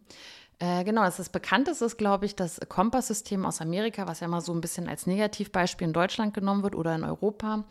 Äh, 0.61 0.83
genau, 0.83 1.05
das, 1.05 1.18
das 1.18 1.29
bekannteste 1.29 1.85
ist, 1.85 1.99
glaube 1.99 2.27
ich, 2.27 2.35
das 2.35 2.59
Kompass-System 2.68 3.47
aus 3.47 3.61
Amerika, 3.61 4.09
was 4.09 4.18
ja 4.18 4.27
mal 4.27 4.40
so 4.40 4.53
ein 4.53 4.61
bisschen 4.61 4.88
als 4.88 5.07
Negativbeispiel 5.07 5.87
in 5.87 5.92
Deutschland 5.92 6.35
genommen 6.35 6.64
wird 6.64 6.75
oder 6.75 6.97
in 6.97 7.05
Europa. 7.05 7.64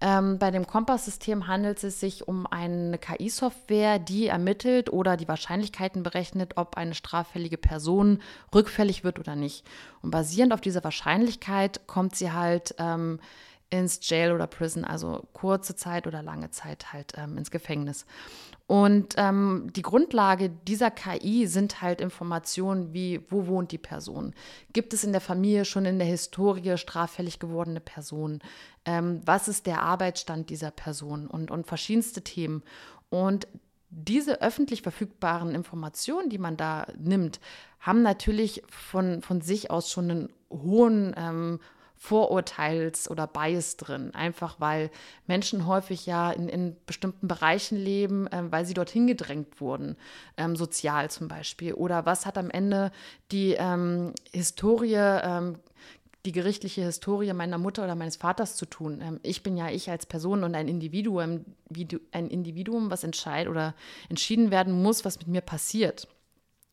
Ähm, 0.00 0.38
bei 0.38 0.50
dem 0.50 0.66
Kompass-System 0.66 1.48
handelt 1.48 1.84
es 1.84 2.00
sich 2.00 2.28
um 2.28 2.46
eine 2.46 2.96
KI-Software, 2.96 3.98
die 3.98 4.28
ermittelt 4.28 4.90
oder 4.90 5.18
die 5.18 5.28
Wahrscheinlichkeiten 5.28 6.02
berechnet, 6.02 6.56
ob 6.56 6.78
eine 6.78 6.94
straffällige 6.94 7.58
Person 7.58 8.22
rückfällig 8.54 9.04
wird 9.04 9.18
oder 9.18 9.36
nicht. 9.36 9.66
Und 10.00 10.10
basierend 10.10 10.54
auf 10.54 10.62
dieser 10.62 10.82
Wahrscheinlichkeit 10.82 11.86
kommt 11.86 12.16
sie 12.16 12.32
halt 12.32 12.74
ähm, 12.78 13.20
ins 13.68 14.00
Jail 14.08 14.32
oder 14.32 14.46
Prison, 14.46 14.84
also 14.84 15.28
kurze 15.34 15.76
Zeit 15.76 16.06
oder 16.06 16.22
lange 16.22 16.50
Zeit 16.50 16.92
halt 16.94 17.12
ähm, 17.16 17.36
ins 17.36 17.50
Gefängnis. 17.50 18.06
Und 18.70 19.14
ähm, 19.16 19.66
die 19.74 19.82
Grundlage 19.82 20.48
dieser 20.48 20.92
KI 20.92 21.48
sind 21.48 21.82
halt 21.82 22.00
Informationen 22.00 22.94
wie, 22.94 23.20
wo 23.28 23.48
wohnt 23.48 23.72
die 23.72 23.78
Person? 23.78 24.32
Gibt 24.72 24.94
es 24.94 25.02
in 25.02 25.10
der 25.10 25.20
Familie 25.20 25.64
schon 25.64 25.86
in 25.86 25.98
der 25.98 26.06
Historie 26.06 26.78
straffällig 26.78 27.40
gewordene 27.40 27.80
Personen? 27.80 28.38
Ähm, 28.84 29.22
was 29.24 29.48
ist 29.48 29.66
der 29.66 29.82
Arbeitsstand 29.82 30.50
dieser 30.50 30.70
Person? 30.70 31.26
Und, 31.26 31.50
und 31.50 31.66
verschiedenste 31.66 32.22
Themen. 32.22 32.62
Und 33.08 33.48
diese 33.88 34.40
öffentlich 34.40 34.82
verfügbaren 34.82 35.52
Informationen, 35.52 36.30
die 36.30 36.38
man 36.38 36.56
da 36.56 36.86
nimmt, 36.96 37.40
haben 37.80 38.02
natürlich 38.02 38.62
von, 38.68 39.20
von 39.20 39.40
sich 39.40 39.72
aus 39.72 39.90
schon 39.90 40.10
einen 40.12 40.28
hohen 40.48 41.12
ähm, 41.16 41.58
Vorurteils 42.02 43.10
oder 43.10 43.26
Bias 43.26 43.76
drin. 43.76 44.14
Einfach 44.14 44.58
weil 44.58 44.90
Menschen 45.26 45.66
häufig 45.66 46.06
ja 46.06 46.30
in, 46.30 46.48
in 46.48 46.74
bestimmten 46.86 47.28
Bereichen 47.28 47.76
leben, 47.76 48.26
äh, 48.28 48.42
weil 48.50 48.64
sie 48.64 48.72
dorthin 48.72 49.06
gedrängt 49.06 49.60
wurden, 49.60 49.96
ähm, 50.38 50.56
sozial 50.56 51.10
zum 51.10 51.28
Beispiel. 51.28 51.74
Oder 51.74 52.06
was 52.06 52.24
hat 52.24 52.38
am 52.38 52.48
Ende 52.48 52.90
die 53.32 53.52
ähm, 53.52 54.14
Historie, 54.32 54.94
ähm, 54.94 55.58
die 56.24 56.32
gerichtliche 56.32 56.80
Historie 56.82 57.34
meiner 57.34 57.58
Mutter 57.58 57.84
oder 57.84 57.96
meines 57.96 58.16
Vaters 58.16 58.56
zu 58.56 58.64
tun? 58.64 59.02
Ähm, 59.02 59.20
ich 59.22 59.42
bin 59.42 59.58
ja 59.58 59.68
ich 59.68 59.90
als 59.90 60.06
Person 60.06 60.42
und 60.42 60.54
ein 60.54 60.68
Individuum, 60.68 61.44
ein 62.12 62.28
Individuum, 62.30 62.90
was 62.90 63.04
entscheidet 63.04 63.50
oder 63.50 63.74
entschieden 64.08 64.50
werden 64.50 64.82
muss, 64.82 65.04
was 65.04 65.18
mit 65.18 65.28
mir 65.28 65.42
passiert 65.42 66.08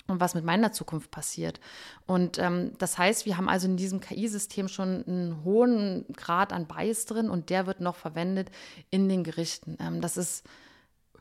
und 0.08 0.20
was 0.20 0.36
mit 0.36 0.46
meiner 0.46 0.72
Zukunft 0.72 1.12
passiert. 1.12 1.60
Und 2.06 2.40
ähm, 2.40 2.72
das 2.78 2.98
heißt, 2.98 3.26
wir 3.26 3.38
haben 3.38 3.50
also 3.50 3.68
in 3.68 3.78
diesem 3.78 4.00
KI-System 4.00 4.68
schon 4.68 5.06
einen 5.06 5.44
hohen 5.44 6.06
Grad 6.16 6.54
an 6.54 6.66
Bias 6.66 7.06
drin 7.06 7.30
und 7.30 7.50
der 7.50 7.68
wird 7.68 7.82
noch 7.82 7.96
verwendet 7.96 8.50
in 8.90 9.10
den 9.10 9.24
Gerichten. 9.24 9.78
Ähm, 9.80 10.02
das 10.02 10.18
ist 10.18 10.46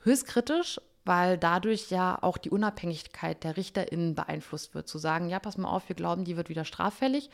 höchst 0.03 0.27
kritisch, 0.27 0.81
weil 1.05 1.39
dadurch 1.39 1.91
ja 1.91 2.19
auch 2.21 2.37
die 2.37 2.51
Unabhängigkeit 2.51 3.45
der 3.45 3.57
RichterInnen 3.57 4.15
beeinflusst 4.15 4.75
wird. 4.75 4.89
Zu 4.89 4.99
sagen, 4.99 5.29
ja, 5.29 5.39
pass 5.39 5.57
mal 5.57 5.69
auf, 5.69 5.89
wir 5.89 5.97
glauben, 5.97 6.25
die 6.25 6.37
wird 6.37 6.49
wieder 6.49 6.65
straffällig, 6.65 7.31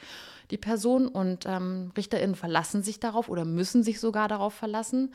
die 0.50 0.58
Person. 0.58 1.08
Und 1.08 1.46
ähm, 1.46 1.90
RichterInnen 1.96 2.34
verlassen 2.34 2.82
sich 2.82 3.00
darauf 3.00 3.28
oder 3.28 3.44
müssen 3.44 3.82
sich 3.82 3.98
sogar 3.98 4.28
darauf 4.28 4.52
verlassen. 4.52 5.14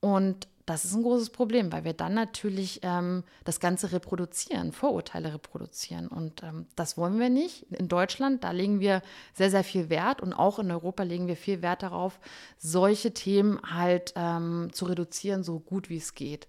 Und 0.00 0.48
das 0.66 0.86
ist 0.86 0.94
ein 0.94 1.02
großes 1.02 1.30
Problem, 1.30 1.70
weil 1.72 1.84
wir 1.84 1.92
dann 1.92 2.14
natürlich 2.14 2.80
ähm, 2.82 3.24
das 3.44 3.60
Ganze 3.60 3.92
reproduzieren, 3.92 4.72
Vorurteile 4.72 5.34
reproduzieren. 5.34 6.08
Und 6.08 6.42
ähm, 6.42 6.66
das 6.74 6.96
wollen 6.96 7.18
wir 7.18 7.28
nicht. 7.28 7.64
In 7.72 7.88
Deutschland, 7.88 8.44
da 8.44 8.50
legen 8.50 8.80
wir 8.80 9.02
sehr, 9.34 9.50
sehr 9.50 9.64
viel 9.64 9.90
Wert 9.90 10.22
und 10.22 10.32
auch 10.32 10.58
in 10.58 10.70
Europa 10.70 11.02
legen 11.02 11.28
wir 11.28 11.36
viel 11.36 11.60
Wert 11.60 11.82
darauf, 11.82 12.18
solche 12.56 13.12
Themen 13.12 13.60
halt 13.62 14.14
ähm, 14.16 14.70
zu 14.72 14.86
reduzieren, 14.86 15.42
so 15.42 15.60
gut 15.60 15.90
wie 15.90 15.98
es 15.98 16.14
geht. 16.14 16.48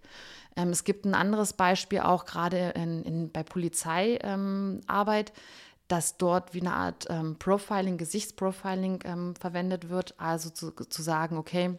Ähm, 0.55 0.69
es 0.69 0.85
gibt 0.85 1.03
ein 1.05 1.13
anderes 1.13 1.51
Beispiel 1.51 1.99
auch 1.99 2.25
gerade 2.25 2.69
in, 2.75 3.03
in, 3.03 3.31
bei 3.31 3.43
Polizeiarbeit 3.43 5.33
dass 5.87 6.17
dort 6.17 6.55
wie 6.55 6.61
eine 6.61 6.73
Art 6.73 7.05
ähm, 7.09 7.37
Profiling, 7.37 7.97
Gesichtsprofiling 7.97 9.01
ähm, 9.05 9.35
verwendet 9.35 9.89
wird. 9.89 10.15
Also 10.19 10.49
zu, 10.49 10.71
zu 10.71 11.01
sagen, 11.03 11.37
okay, 11.37 11.77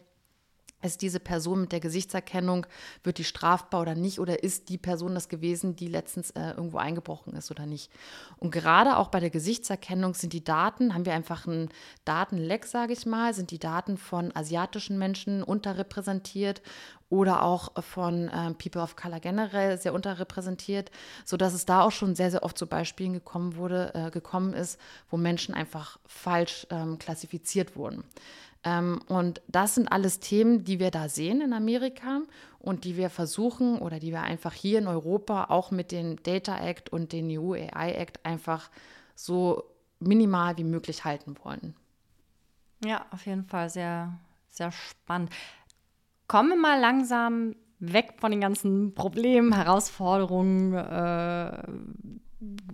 ist 0.83 1.01
diese 1.01 1.19
Person 1.19 1.61
mit 1.61 1.71
der 1.71 1.79
Gesichtserkennung, 1.79 2.67
wird 3.03 3.17
die 3.17 3.23
strafbar 3.23 3.81
oder 3.81 3.95
nicht? 3.95 4.19
Oder 4.19 4.43
ist 4.43 4.69
die 4.69 4.77
Person 4.77 5.15
das 5.15 5.27
gewesen, 5.27 5.75
die 5.75 5.87
letztens 5.87 6.31
äh, 6.31 6.51
irgendwo 6.51 6.77
eingebrochen 6.77 7.33
ist 7.33 7.49
oder 7.49 7.65
nicht? 7.65 7.91
Und 8.37 8.51
gerade 8.51 8.97
auch 8.97 9.07
bei 9.09 9.19
der 9.19 9.31
Gesichtserkennung 9.31 10.13
sind 10.13 10.33
die 10.33 10.43
Daten, 10.43 10.93
haben 10.93 11.05
wir 11.05 11.13
einfach 11.13 11.47
einen 11.47 11.69
Datenleck, 12.05 12.65
sage 12.65 12.93
ich 12.93 13.05
mal, 13.05 13.33
sind 13.33 13.49
die 13.51 13.59
Daten 13.59 13.97
von 13.97 14.35
asiatischen 14.35 14.99
Menschen 14.99 15.41
unterrepräsentiert 15.41 16.61
oder 17.09 17.43
auch 17.43 17.71
von 17.83 18.27
äh, 18.27 18.53
People 18.53 18.81
of 18.81 18.95
Color 18.95 19.19
generell 19.19 19.77
sehr 19.77 19.93
unterrepräsentiert, 19.93 20.91
sodass 21.25 21.53
es 21.53 21.65
da 21.65 21.81
auch 21.81 21.91
schon 21.91 22.15
sehr, 22.15 22.31
sehr 22.31 22.43
oft 22.43 22.57
zu 22.57 22.67
Beispielen 22.67 23.13
gekommen 23.13 23.55
wurde, 23.55 23.93
äh, 23.95 24.11
gekommen 24.11 24.53
ist, 24.53 24.79
wo 25.09 25.17
Menschen 25.17 25.53
einfach 25.53 25.99
falsch 26.05 26.67
ähm, 26.69 26.99
klassifiziert 26.99 27.75
wurden. 27.75 28.03
Ähm, 28.67 28.99
und 29.07 29.41
das 29.47 29.75
sind 29.75 29.91
alles 29.91 30.19
Themen, 30.19 30.65
die 30.65 30.79
wir 30.79 30.91
da 30.91 31.07
sehen 31.07 31.39
in 31.39 31.53
Amerika 31.53 32.21
und 32.59 32.83
die 32.83 32.97
wir 32.97 33.09
versuchen 33.09 33.79
oder 33.79 33.99
die 33.99 34.11
wir 34.11 34.23
einfach 34.23 34.53
hier 34.53 34.79
in 34.79 34.87
Europa 34.87 35.45
auch 35.45 35.71
mit 35.71 35.93
dem 35.93 36.21
Data 36.21 36.57
Act 36.57 36.89
und 36.89 37.13
dem 37.13 37.29
EU 37.29 37.53
AI 37.53 37.93
Act 37.93 38.25
einfach 38.25 38.69
so 39.15 39.63
minimal 39.99 40.57
wie 40.57 40.65
möglich 40.65 41.05
halten 41.05 41.35
wollen. 41.43 41.75
Ja, 42.83 43.05
auf 43.11 43.25
jeden 43.25 43.45
Fall 43.45 43.69
sehr, 43.69 44.19
sehr 44.49 44.71
spannend. 44.73 45.31
Kommen 46.27 46.49
wir 46.49 46.57
mal 46.57 46.79
langsam 46.79 47.55
weg 47.79 48.15
von 48.17 48.31
den 48.31 48.41
ganzen 48.41 48.93
Problemen, 48.93 49.55
Herausforderungen 49.55 50.73
äh, 50.73 51.63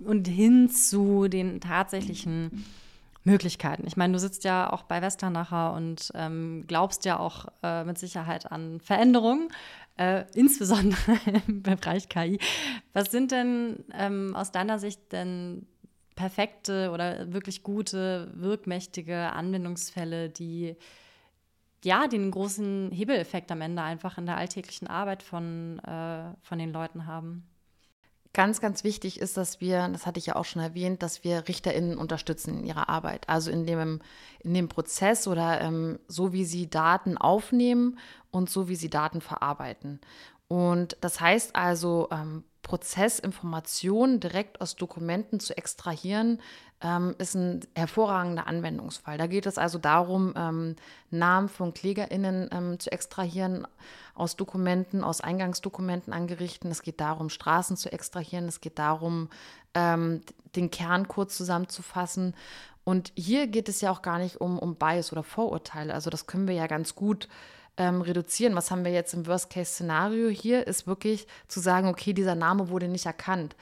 und 0.06 0.28
hin 0.28 0.70
zu 0.70 1.28
den 1.28 1.62
tatsächlichen 1.62 2.66
Möglichkeiten. 3.24 3.88
Ich 3.88 3.96
meine, 3.96 4.14
du 4.14 4.20
sitzt 4.20 4.44
ja 4.44 4.72
auch 4.72 4.84
bei 4.84 5.02
Westernacher 5.02 5.74
und 5.74 6.12
ähm, 6.14 6.66
glaubst 6.68 7.06
ja 7.06 7.20
auch 7.20 7.46
äh, 7.64 7.84
mit 7.84 7.98
Sicherheit 7.98 8.52
an 8.52 8.82
Veränderungen, 8.82 9.50
äh, 9.98 10.26
insbesondere 10.34 11.18
im 11.48 11.64
Bereich 11.64 12.10
KI. 12.10 12.40
Was 12.92 13.12
sind 13.12 13.32
denn 13.32 13.86
ähm, 13.94 14.36
aus 14.36 14.52
deiner 14.52 14.80
Sicht 14.80 15.12
denn 15.12 15.66
perfekte 16.16 16.92
oder 16.92 17.32
wirklich 17.34 17.64
gute, 17.64 18.32
wirkmächtige 18.36 19.32
Anwendungsfälle, 19.32 20.30
die 20.30 20.76
ja 21.84 22.08
den 22.08 22.30
großen 22.32 22.92
Hebeleffekt 22.92 23.52
am 23.52 23.62
Ende 23.62 23.82
einfach 23.82 24.18
in 24.18 24.26
der 24.26 24.38
alltäglichen 24.38 24.88
Arbeit 24.88 25.24
von, 25.24 25.80
äh, 25.80 26.34
von 26.42 26.60
den 26.60 26.74
Leuten 26.74 27.06
haben? 27.06 27.48
Ganz, 28.36 28.62
ganz 28.62 28.84
wichtig 28.84 29.20
ist, 29.20 29.38
dass 29.38 29.62
wir, 29.62 29.88
das 29.90 30.08
hatte 30.08 30.18
ich 30.18 30.26
ja 30.26 30.36
auch 30.36 30.46
schon 30.46 30.62
erwähnt, 30.62 31.04
dass 31.04 31.24
wir 31.24 31.48
RichterInnen 31.48 32.00
unterstützen 32.00 32.58
in 32.58 32.66
ihrer 32.66 32.90
Arbeit. 32.90 33.30
Also 33.30 33.52
in 33.52 33.68
dem, 33.68 34.02
in 34.40 34.56
dem 34.56 34.70
Prozess 34.70 35.28
oder 35.28 35.62
ähm, 35.62 36.00
so, 36.08 36.34
wie 36.34 36.44
sie 36.44 36.68
Daten 36.68 37.16
aufnehmen 37.16 38.00
und 38.32 38.50
so, 38.50 38.68
wie 38.68 38.76
sie 38.76 38.90
Daten 38.90 39.22
verarbeiten. 39.22 40.02
Und 40.48 40.98
das 41.02 41.22
heißt 41.22 41.56
also, 41.56 42.08
ähm, 42.12 42.44
Prozessinformationen 42.64 44.20
direkt 44.20 44.62
aus 44.62 44.76
Dokumenten 44.76 45.40
zu 45.40 45.56
extrahieren, 45.56 46.42
ähm, 46.84 47.16
ist 47.18 47.34
ein 47.34 47.62
hervorragender 47.76 48.46
Anwendungsfall. 48.46 49.18
Da 49.18 49.28
geht 49.28 49.46
es 49.46 49.58
also 49.58 49.80
darum, 49.80 50.34
ähm, 50.36 50.76
Namen 51.10 51.50
von 51.50 51.74
KlägerInnen 51.74 52.50
ähm, 52.52 52.80
zu 52.80 52.92
extrahieren 52.92 53.66
aus 54.14 54.36
Dokumenten, 54.36 55.04
aus 55.04 55.22
Eingangsdokumenten 55.22 56.14
angerichten. 56.14 56.70
Es 56.70 56.84
geht 56.84 57.00
darum, 57.00 57.30
Straßen 57.30 57.78
zu 57.78 57.92
extrahieren. 57.92 58.48
Es 58.48 58.62
geht 58.62 58.78
darum, 58.78 59.30
ähm, 59.74 60.22
den 60.56 60.70
Kern 60.70 61.08
kurz 61.08 61.38
zusammenzufassen. 61.38 62.36
Und 62.84 63.14
hier 63.16 63.48
geht 63.48 63.70
es 63.70 63.80
ja 63.80 63.90
auch 63.90 64.02
gar 64.02 64.20
nicht 64.20 64.42
um, 64.42 64.60
um 64.60 64.76
Bias 64.76 65.14
oder 65.14 65.24
Vorurteile. 65.24 65.94
Also 65.94 66.10
das 66.10 66.28
können 66.28 66.48
wir 66.48 66.56
ja 66.56 66.68
ganz 66.68 66.96
gut 66.96 67.30
ähm, 67.78 68.02
reduzieren. 68.02 68.56
Was 68.56 68.72
haben 68.72 68.86
wir 68.86 68.92
jetzt 68.92 69.14
im 69.14 69.26
Worst-Case-Szenario? 69.26 70.30
Hier 70.30 70.68
ist 70.68 70.86
wirklich 70.88 71.28
zu 71.48 71.60
sagen, 71.60 71.88
okay, 71.88 72.14
dieser 72.14 72.36
Name 72.36 72.70
wurde 72.70 72.88
nicht 72.88 73.06
erkannt. 73.06 73.56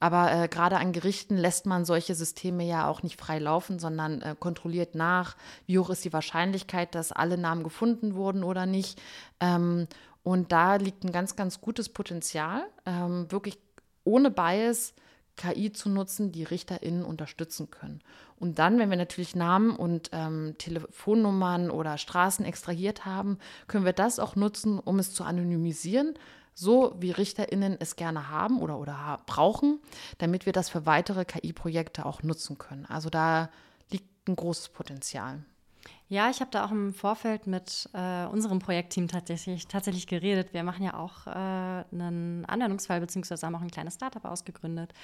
Aber 0.00 0.32
äh, 0.32 0.48
gerade 0.48 0.76
an 0.78 0.92
Gerichten 0.92 1.36
lässt 1.36 1.66
man 1.66 1.84
solche 1.84 2.14
Systeme 2.14 2.64
ja 2.64 2.88
auch 2.88 3.02
nicht 3.02 3.20
frei 3.20 3.38
laufen, 3.38 3.78
sondern 3.78 4.22
äh, 4.22 4.36
kontrolliert 4.38 4.94
nach, 4.94 5.36
wie 5.66 5.78
hoch 5.78 5.90
ist 5.90 6.04
die 6.04 6.12
Wahrscheinlichkeit, 6.12 6.94
dass 6.94 7.12
alle 7.12 7.36
Namen 7.36 7.64
gefunden 7.64 8.14
wurden 8.14 8.44
oder 8.44 8.64
nicht. 8.64 9.00
Ähm, 9.40 9.88
und 10.22 10.52
da 10.52 10.76
liegt 10.76 11.04
ein 11.04 11.12
ganz, 11.12 11.36
ganz 11.36 11.60
gutes 11.60 11.88
Potenzial, 11.88 12.66
ähm, 12.86 13.30
wirklich 13.30 13.58
ohne 14.04 14.30
Bias 14.30 14.94
KI 15.38 15.72
zu 15.72 15.88
nutzen, 15.88 16.32
die 16.32 16.44
RichterInnen 16.44 17.04
unterstützen 17.04 17.70
können. 17.70 18.02
Und 18.36 18.58
dann, 18.58 18.78
wenn 18.78 18.90
wir 18.90 18.98
natürlich 18.98 19.34
Namen 19.34 19.74
und 19.74 20.10
ähm, 20.12 20.54
Telefonnummern 20.58 21.70
oder 21.70 21.96
Straßen 21.96 22.44
extrahiert 22.44 23.06
haben, 23.06 23.38
können 23.66 23.86
wir 23.86 23.94
das 23.94 24.18
auch 24.18 24.36
nutzen, 24.36 24.78
um 24.78 24.98
es 24.98 25.14
zu 25.14 25.24
anonymisieren, 25.24 26.14
so 26.52 26.94
wie 26.98 27.12
RichterInnen 27.12 27.76
es 27.80 27.96
gerne 27.96 28.28
haben 28.28 28.60
oder, 28.60 28.78
oder 28.78 29.20
brauchen, 29.26 29.80
damit 30.18 30.44
wir 30.44 30.52
das 30.52 30.68
für 30.68 30.84
weitere 30.84 31.24
KI-Projekte 31.24 32.04
auch 32.04 32.22
nutzen 32.22 32.58
können. 32.58 32.84
Also 32.86 33.08
da 33.08 33.48
liegt 33.90 34.28
ein 34.28 34.36
großes 34.36 34.68
Potenzial. 34.70 35.44
Ja, 36.10 36.30
ich 36.30 36.40
habe 36.40 36.50
da 36.50 36.64
auch 36.64 36.70
im 36.70 36.94
Vorfeld 36.94 37.46
mit 37.46 37.90
äh, 37.92 38.24
unserem 38.26 38.60
Projektteam 38.60 39.08
tatsächlich, 39.08 39.66
tatsächlich 39.66 40.06
geredet. 40.06 40.54
Wir 40.54 40.62
machen 40.62 40.82
ja 40.82 40.94
auch 40.94 41.26
äh, 41.26 41.30
einen 41.30 42.46
Anwendungsfall, 42.46 43.00
beziehungsweise 43.00 43.46
haben 43.46 43.54
auch 43.54 43.60
ein 43.60 43.70
kleines 43.70 43.96
Startup 43.96 44.24
ausgegründet, 44.24 44.94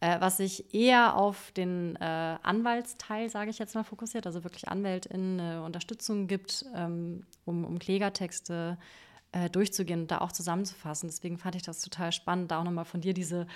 äh, 0.00 0.18
was 0.18 0.38
sich 0.38 0.74
eher 0.74 1.16
auf 1.16 1.52
den 1.52 1.96
äh, 1.96 2.38
Anwaltsteil, 2.42 3.28
sage 3.28 3.50
ich 3.50 3.58
jetzt 3.58 3.74
mal, 3.74 3.84
fokussiert, 3.84 4.26
also 4.26 4.44
wirklich 4.44 4.68
AnwältInnen 4.68 5.40
eine 5.40 5.62
Unterstützung 5.62 6.26
gibt, 6.26 6.64
ähm, 6.74 7.26
um, 7.44 7.66
um 7.66 7.78
Klägertexte 7.78 8.78
äh, 9.32 9.50
durchzugehen 9.50 10.02
und 10.02 10.10
da 10.10 10.22
auch 10.22 10.32
zusammenzufassen. 10.32 11.08
Deswegen 11.10 11.36
fand 11.36 11.56
ich 11.56 11.62
das 11.62 11.82
total 11.82 12.12
spannend, 12.12 12.50
da 12.50 12.60
auch 12.60 12.64
nochmal 12.64 12.86
von 12.86 13.02
dir 13.02 13.12
diese 13.12 13.46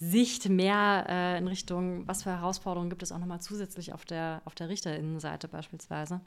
Sicht 0.00 0.48
mehr 0.48 1.06
äh, 1.08 1.38
in 1.38 1.48
Richtung, 1.48 2.06
was 2.06 2.22
für 2.22 2.30
Herausforderungen 2.30 2.88
gibt 2.88 3.02
es 3.02 3.10
auch 3.10 3.18
nochmal 3.18 3.40
zusätzlich 3.40 3.92
auf 3.92 4.04
der, 4.04 4.42
auf 4.44 4.54
der 4.54 4.68
Richterinnenseite 4.68 5.48
beispielsweise. 5.48 6.20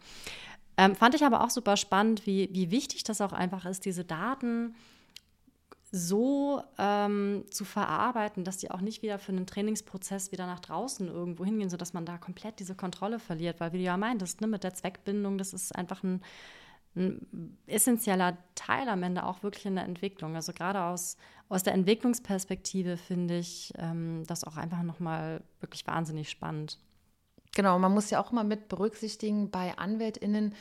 Ähm, 0.77 0.95
fand 0.95 1.15
ich 1.15 1.23
aber 1.23 1.43
auch 1.43 1.49
super 1.49 1.77
spannend, 1.77 2.25
wie, 2.25 2.49
wie 2.51 2.69
wichtig 2.71 3.03
das 3.03 3.21
auch 3.21 3.33
einfach 3.33 3.65
ist, 3.65 3.85
diese 3.85 4.03
Daten 4.03 4.75
so 5.93 6.63
ähm, 6.77 7.43
zu 7.49 7.65
verarbeiten, 7.65 8.45
dass 8.45 8.57
die 8.57 8.71
auch 8.71 8.79
nicht 8.81 9.01
wieder 9.01 9.19
für 9.19 9.33
einen 9.33 9.45
Trainingsprozess 9.45 10.31
wieder 10.31 10.47
nach 10.47 10.61
draußen 10.61 11.07
irgendwo 11.07 11.43
hingehen, 11.43 11.69
sodass 11.69 11.93
man 11.93 12.05
da 12.05 12.17
komplett 12.17 12.59
diese 12.59 12.75
Kontrolle 12.75 13.19
verliert. 13.19 13.59
Weil, 13.59 13.73
wie 13.73 13.77
du 13.77 13.83
ja 13.83 13.97
meintest, 13.97 14.39
ne, 14.39 14.47
mit 14.47 14.63
der 14.63 14.73
Zweckbindung, 14.73 15.37
das 15.37 15.53
ist 15.53 15.75
einfach 15.75 16.01
ein, 16.03 16.21
ein 16.95 17.57
essentieller 17.67 18.37
Teil 18.55 18.89
am 18.89 19.03
Ende 19.03 19.25
auch 19.25 19.43
wirklich 19.43 19.65
in 19.65 19.75
der 19.75 19.85
Entwicklung. 19.85 20.35
Also 20.35 20.51
gerade 20.53 20.81
aus, 20.83 21.17
aus 21.49 21.63
der 21.63 21.73
Entwicklungsperspektive 21.73 22.97
finde 22.97 23.37
ich 23.37 23.73
ähm, 23.77 24.23
das 24.27 24.43
auch 24.43 24.57
einfach 24.57 24.83
nochmal 24.83 25.41
wirklich 25.59 25.87
wahnsinnig 25.87 26.29
spannend. 26.29 26.79
Genau, 27.53 27.77
man 27.79 27.93
muss 27.93 28.09
ja 28.09 28.21
auch 28.21 28.31
immer 28.31 28.43
mit 28.43 28.69
berücksichtigen 28.69 29.51
bei 29.51 29.77
AnwältInnen, 29.77 30.53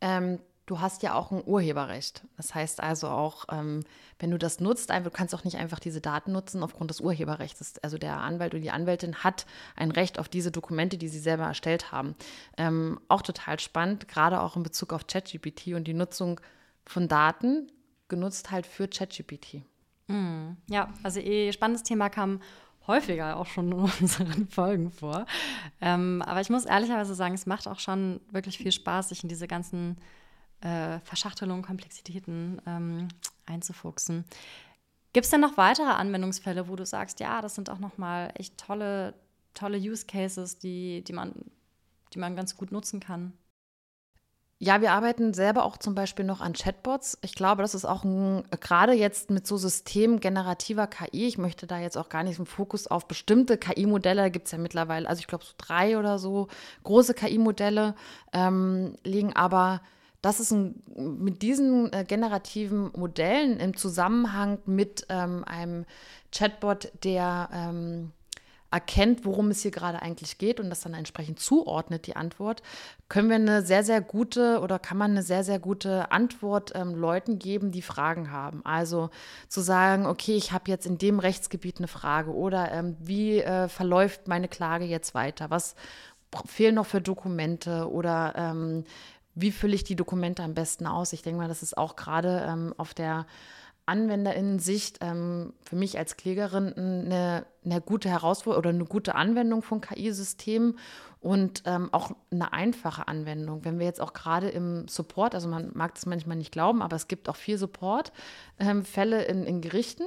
ähm, 0.00 0.40
du 0.68 0.80
hast 0.80 1.02
ja 1.02 1.14
auch 1.14 1.32
ein 1.32 1.42
Urheberrecht. 1.44 2.22
Das 2.36 2.54
heißt 2.54 2.82
also 2.82 3.08
auch, 3.08 3.46
ähm, 3.50 3.80
wenn 4.18 4.30
du 4.30 4.38
das 4.38 4.60
nutzt, 4.60 4.90
du 4.90 5.10
kannst 5.10 5.34
auch 5.34 5.44
nicht 5.44 5.56
einfach 5.56 5.80
diese 5.80 6.00
Daten 6.00 6.32
nutzen 6.32 6.62
aufgrund 6.62 6.90
des 6.90 7.00
Urheberrechts. 7.00 7.74
Also 7.82 7.96
der 7.96 8.18
Anwalt 8.18 8.52
oder 8.52 8.60
die 8.60 8.70
Anwältin 8.70 9.24
hat 9.24 9.46
ein 9.76 9.90
Recht 9.90 10.18
auf 10.18 10.28
diese 10.28 10.50
Dokumente, 10.50 10.98
die 10.98 11.08
sie 11.08 11.18
selber 11.18 11.44
erstellt 11.44 11.90
haben. 11.90 12.14
Ähm, 12.56 13.00
auch 13.08 13.22
total 13.22 13.58
spannend, 13.58 14.08
gerade 14.08 14.40
auch 14.40 14.56
in 14.56 14.62
Bezug 14.62 14.92
auf 14.92 15.06
ChatGPT 15.06 15.68
und 15.68 15.84
die 15.84 15.94
Nutzung 15.94 16.40
von 16.84 17.08
Daten, 17.08 17.72
genutzt 18.08 18.50
halt 18.50 18.66
für 18.66 18.88
ChatGPT. 18.88 19.62
Mm, 20.06 20.52
ja, 20.68 20.92
also 21.02 21.20
eh, 21.20 21.52
spannendes 21.52 21.82
Thema 21.82 22.08
kam 22.08 22.40
häufiger 22.86 23.36
auch 23.36 23.46
schon 23.46 23.72
in 23.72 23.78
unseren 24.00 24.48
Folgen 24.48 24.90
vor. 24.90 25.26
Ähm, 25.80 26.22
aber 26.22 26.40
ich 26.40 26.50
muss 26.50 26.66
ehrlicherweise 26.66 27.14
sagen, 27.14 27.34
es 27.34 27.46
macht 27.46 27.68
auch 27.68 27.78
schon 27.78 28.20
wirklich 28.30 28.58
viel 28.58 28.72
Spaß, 28.72 29.10
sich 29.10 29.22
in 29.22 29.28
diese 29.28 29.46
ganzen 29.46 29.98
äh, 30.60 30.98
Verschachtelungen, 31.00 31.64
Komplexitäten 31.64 32.60
ähm, 32.66 33.08
einzufuchsen. 33.46 34.24
Gibt 35.12 35.24
es 35.24 35.30
denn 35.30 35.40
noch 35.40 35.56
weitere 35.56 35.90
Anwendungsfälle, 35.90 36.68
wo 36.68 36.76
du 36.76 36.84
sagst, 36.84 37.20
ja, 37.20 37.40
das 37.40 37.54
sind 37.54 37.70
auch 37.70 37.78
nochmal 37.78 38.32
echt 38.34 38.58
tolle, 38.58 39.14
tolle 39.54 39.78
Use 39.78 40.06
Cases, 40.06 40.58
die, 40.58 41.02
die, 41.02 41.12
man, 41.12 41.32
die 42.12 42.18
man 42.18 42.36
ganz 42.36 42.56
gut 42.56 42.72
nutzen 42.72 43.00
kann? 43.00 43.32
Ja, 44.60 44.80
wir 44.80 44.90
arbeiten 44.90 45.34
selber 45.34 45.64
auch 45.64 45.76
zum 45.76 45.94
Beispiel 45.94 46.24
noch 46.24 46.40
an 46.40 46.52
Chatbots. 46.52 47.16
Ich 47.22 47.34
glaube, 47.34 47.62
das 47.62 47.76
ist 47.76 47.84
auch 47.84 48.02
ein, 48.02 48.42
gerade 48.60 48.92
jetzt 48.92 49.30
mit 49.30 49.46
so 49.46 49.56
Systemen 49.56 50.18
generativer 50.18 50.88
KI. 50.88 51.28
Ich 51.28 51.38
möchte 51.38 51.68
da 51.68 51.78
jetzt 51.78 51.96
auch 51.96 52.08
gar 52.08 52.24
nicht 52.24 52.38
einen 52.38 52.46
Fokus 52.46 52.88
auf 52.88 53.06
bestimmte 53.06 53.56
KI-Modelle. 53.56 54.32
Gibt 54.32 54.46
es 54.46 54.52
ja 54.52 54.58
mittlerweile, 54.58 55.08
also 55.08 55.20
ich 55.20 55.28
glaube 55.28 55.44
so 55.44 55.52
drei 55.58 55.96
oder 55.96 56.18
so 56.18 56.48
große 56.82 57.14
KI-Modelle 57.14 57.94
ähm, 58.32 58.96
liegen. 59.04 59.32
Aber 59.36 59.80
das 60.20 60.40
ist 60.40 60.50
ein, 60.50 60.82
mit 60.96 61.42
diesen 61.42 61.92
äh, 61.92 62.04
generativen 62.04 62.90
Modellen 62.96 63.60
im 63.60 63.76
Zusammenhang 63.76 64.58
mit 64.66 65.06
ähm, 65.08 65.44
einem 65.44 65.86
Chatbot, 66.32 66.90
der 67.04 67.48
ähm, 67.52 68.12
erkennt, 68.70 69.24
worum 69.24 69.50
es 69.50 69.62
hier 69.62 69.70
gerade 69.70 70.02
eigentlich 70.02 70.36
geht 70.36 70.60
und 70.60 70.68
das 70.68 70.80
dann 70.80 70.92
entsprechend 70.92 71.40
zuordnet, 71.40 72.06
die 72.06 72.16
Antwort, 72.16 72.62
können 73.08 73.30
wir 73.30 73.36
eine 73.36 73.62
sehr, 73.62 73.82
sehr 73.82 74.02
gute 74.02 74.60
oder 74.60 74.78
kann 74.78 74.98
man 74.98 75.12
eine 75.12 75.22
sehr, 75.22 75.42
sehr 75.42 75.58
gute 75.58 76.12
Antwort 76.12 76.72
ähm, 76.74 76.94
Leuten 76.94 77.38
geben, 77.38 77.70
die 77.70 77.80
Fragen 77.80 78.30
haben. 78.30 78.60
Also 78.64 79.08
zu 79.48 79.62
sagen, 79.62 80.04
okay, 80.04 80.36
ich 80.36 80.52
habe 80.52 80.70
jetzt 80.70 80.86
in 80.86 80.98
dem 80.98 81.18
Rechtsgebiet 81.18 81.78
eine 81.78 81.88
Frage 81.88 82.34
oder 82.34 82.70
ähm, 82.72 82.96
wie 83.00 83.40
äh, 83.40 83.68
verläuft 83.68 84.28
meine 84.28 84.48
Klage 84.48 84.84
jetzt 84.84 85.14
weiter? 85.14 85.48
Was 85.48 85.74
fehlen 86.46 86.74
noch 86.74 86.86
für 86.86 87.00
Dokumente 87.00 87.90
oder 87.90 88.34
ähm, 88.36 88.84
wie 89.40 89.52
fülle 89.52 89.74
ich 89.74 89.84
die 89.84 89.96
Dokumente 89.96 90.42
am 90.42 90.54
besten 90.54 90.86
aus? 90.86 91.12
Ich 91.12 91.22
denke 91.22 91.40
mal, 91.40 91.48
das 91.48 91.62
ist 91.62 91.76
auch 91.76 91.96
gerade 91.96 92.44
ähm, 92.48 92.74
auf 92.76 92.94
der 92.94 93.26
AnwenderInnen-Sicht 93.86 94.98
ähm, 95.00 95.54
für 95.62 95.76
mich 95.76 95.96
als 95.96 96.16
Klägerin 96.16 96.74
eine, 96.74 97.46
eine 97.64 97.80
gute 97.80 98.10
Herausforderung 98.10 98.58
oder 98.58 98.70
eine 98.70 98.84
gute 98.84 99.14
Anwendung 99.14 99.62
von 99.62 99.80
KI-Systemen 99.80 100.78
und 101.20 101.62
ähm, 101.64 101.88
auch 101.92 102.10
eine 102.30 102.52
einfache 102.52 103.08
Anwendung. 103.08 103.64
Wenn 103.64 103.78
wir 103.78 103.86
jetzt 103.86 104.00
auch 104.00 104.12
gerade 104.12 104.50
im 104.50 104.86
Support, 104.88 105.34
also 105.34 105.48
man 105.48 105.70
mag 105.74 105.94
das 105.94 106.04
manchmal 106.04 106.36
nicht 106.36 106.52
glauben, 106.52 106.82
aber 106.82 106.96
es 106.96 107.08
gibt 107.08 107.28
auch 107.28 107.36
viel 107.36 107.56
Support-Fälle 107.56 109.24
ähm, 109.24 109.38
in, 109.38 109.46
in 109.46 109.60
Gerichten. 109.62 110.04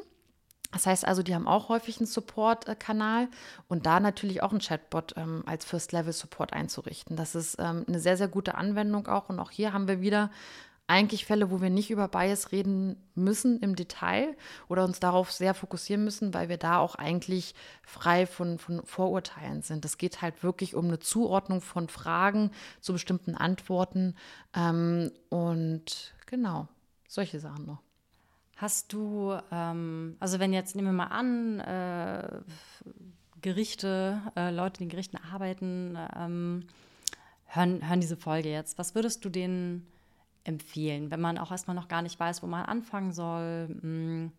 Das 0.72 0.86
heißt 0.86 1.06
also, 1.06 1.22
die 1.22 1.36
haben 1.36 1.48
auch 1.48 1.70
häufig 1.70 1.98
einen 2.00 2.08
Support-Kanal 2.08 3.28
und 3.68 3.86
da 3.86 4.00
natürlich 4.00 4.42
auch 4.42 4.52
einen 4.52 4.62
Chatbot 4.62 5.16
ähm, 5.18 5.44
als 5.46 5.66
First-Level-Support 5.66 6.54
einzurichten. 6.54 7.18
Das 7.18 7.36
ist 7.36 7.58
ähm, 7.60 7.86
eine 7.88 8.00
sehr, 8.00 8.18
sehr 8.18 8.30
gute 8.30 8.56
Anwendung 8.56 9.08
auch. 9.08 9.30
Und 9.30 9.40
auch 9.40 9.52
hier 9.52 9.74
haben 9.74 9.88
wir 9.88 10.02
wieder 10.02 10.32
eigentlich 10.88 11.26
Fälle, 11.26 11.52
wo 11.52 11.62
wir 11.62 11.70
nicht 11.70 11.90
über 11.90 12.08
Bias 12.10 12.52
reden 12.52 12.98
müssen 13.16 13.60
im 13.60 13.76
Detail 13.76 14.36
oder 14.68 14.84
uns 14.84 15.00
darauf 15.00 15.32
sehr 15.32 15.54
fokussieren 15.54 16.04
müssen, 16.04 16.34
weil 16.34 16.50
wir 16.50 16.58
da 16.58 16.80
auch 16.80 16.96
eigentlich 16.96 17.56
frei 17.82 18.26
von, 18.26 18.58
von 18.60 18.86
Vorurteilen 18.86 19.62
sind. 19.62 19.86
Es 19.86 19.98
geht 19.98 20.22
halt 20.22 20.44
wirklich 20.44 20.76
um 20.76 20.86
eine 20.86 21.00
Zuordnung 21.00 21.62
von 21.62 21.88
Fragen 21.88 22.52
zu 22.82 22.92
bestimmten 22.92 23.36
Antworten 23.36 24.16
ähm, 24.54 25.12
und 25.30 26.14
genau, 26.26 26.68
solche 27.08 27.40
Sachen 27.40 27.66
noch. 27.66 27.82
Hast 28.62 28.94
du, 28.94 29.36
ähm, 29.52 30.18
also 30.20 30.38
wenn 30.38 30.54
jetzt, 30.54 30.76
nehmen 30.76 30.90
wir 30.90 30.94
mal 30.94 31.06
an, 31.06 31.60
äh, 31.62 32.42
Gerichte, 33.42 34.22
äh, 34.36 34.52
Leute, 34.52 34.78
die 34.78 34.84
in 34.84 34.90
Gerichten 34.90 35.18
arbeiten, 35.18 35.98
ähm, 36.16 36.68
hören, 37.48 37.90
hören 37.90 38.02
diese 38.02 38.18
Folge 38.18 38.52
jetzt. 38.52 38.78
Was 38.78 38.94
würdest 38.94 39.26
du 39.26 39.30
denen 39.30 39.88
empfehlen, 40.44 41.10
wenn 41.10 41.22
man 41.22 41.40
auch 41.40 41.50
erstmal 41.50 41.76
noch 41.76 41.88
gar 41.88 42.04
nicht 42.04 42.20
weiß, 42.20 42.44
wo 42.44 42.48
man 42.48 42.66
anfangen 42.66 43.14
soll 43.14 43.70
mm, 43.70 44.32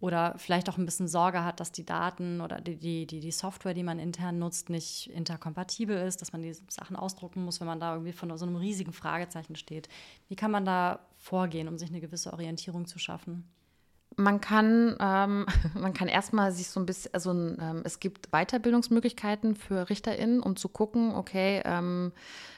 oder 0.00 0.38
vielleicht 0.38 0.70
auch 0.70 0.78
ein 0.78 0.86
bisschen 0.86 1.06
Sorge 1.06 1.44
hat, 1.44 1.60
dass 1.60 1.70
die 1.70 1.84
Daten 1.84 2.40
oder 2.40 2.62
die, 2.62 2.76
die, 2.76 3.20
die, 3.20 3.30
Software, 3.30 3.74
die 3.74 3.82
man 3.82 3.98
intern 3.98 4.38
nutzt, 4.38 4.70
nicht 4.70 5.10
interkompatibel 5.10 5.98
ist, 5.98 6.22
dass 6.22 6.32
man 6.32 6.40
die 6.40 6.54
Sachen 6.54 6.96
ausdrucken 6.96 7.44
muss, 7.44 7.60
wenn 7.60 7.66
man 7.66 7.80
da 7.80 7.92
irgendwie 7.92 8.14
von 8.14 8.34
so 8.38 8.46
einem 8.46 8.56
riesigen 8.56 8.94
Fragezeichen 8.94 9.54
steht. 9.54 9.90
Wie 10.28 10.36
kann 10.36 10.50
man 10.50 10.64
da 10.64 11.00
vorgehen, 11.20 11.68
um 11.68 11.78
sich 11.78 11.90
eine 11.90 12.00
gewisse 12.00 12.32
Orientierung 12.32 12.86
zu 12.86 12.98
schaffen? 12.98 13.44
Man 14.16 14.40
kann, 14.40 14.96
ähm, 15.00 15.46
man 15.74 15.92
kann 15.92 16.08
erstmal 16.08 16.52
sich 16.52 16.68
so 16.68 16.80
ein 16.80 16.86
bisschen, 16.86 17.14
also 17.14 17.30
ähm, 17.30 17.82
es 17.84 18.00
gibt 18.00 18.30
Weiterbildungsmöglichkeiten 18.30 19.56
für 19.56 19.88
RichterInnen, 19.88 20.40
um 20.40 20.56
zu 20.56 20.68
gucken, 20.68 21.14
okay, 21.14 21.62
ähm, 21.64 22.12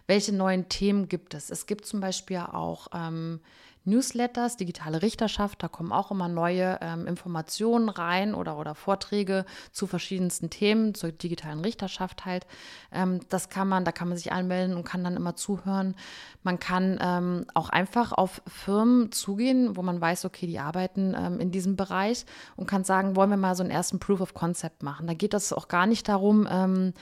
welche 0.06 0.34
neuen 0.34 0.68
Themen 0.68 1.08
gibt 1.08 1.34
es. 1.34 1.50
Es 1.50 1.66
gibt 1.66 1.86
zum 1.86 2.00
Beispiel 2.00 2.38
auch 2.38 2.88
ähm, 2.92 3.40
Newsletters, 3.84 4.56
digitale 4.56 5.02
Richterschaft, 5.02 5.62
da 5.62 5.68
kommen 5.68 5.90
auch 5.90 6.12
immer 6.12 6.28
neue 6.28 6.78
ähm, 6.80 7.06
Informationen 7.06 7.88
rein 7.88 8.34
oder, 8.34 8.56
oder 8.56 8.76
Vorträge 8.76 9.44
zu 9.72 9.88
verschiedensten 9.88 10.50
Themen, 10.50 10.94
zur 10.94 11.10
digitalen 11.10 11.60
Richterschaft 11.60 12.24
halt. 12.24 12.46
Ähm, 12.92 13.20
das 13.28 13.48
kann 13.48 13.68
man, 13.68 13.84
da 13.84 13.90
kann 13.90 14.08
man 14.08 14.16
sich 14.16 14.30
anmelden 14.30 14.76
und 14.76 14.84
kann 14.84 15.02
dann 15.02 15.16
immer 15.16 15.34
zuhören. 15.34 15.96
Man 16.44 16.58
kann 16.58 17.46
auch 17.54 17.68
einfach 17.68 18.10
auf 18.12 18.42
Firmen 18.48 19.12
zugehen, 19.12 19.76
wo 19.76 19.82
man 19.82 20.00
weiß, 20.00 20.24
okay, 20.24 20.46
die 20.46 20.58
arbeiten 20.58 21.14
in 21.42 21.50
diesem 21.50 21.76
Bereich 21.76 22.24
und 22.56 22.66
kann 22.66 22.84
sagen, 22.84 23.16
wollen 23.16 23.30
wir 23.30 23.36
mal 23.36 23.54
so 23.54 23.62
einen 23.62 23.70
ersten 23.70 23.98
Proof 23.98 24.20
of 24.20 24.34
Concept 24.34 24.82
machen. 24.82 25.06
Da 25.06 25.14
geht 25.14 25.34
es 25.34 25.52
auch 25.52 25.68
gar 25.68 25.86
nicht 25.86 26.08
darum, 26.08 26.48
ähm, 26.50 26.94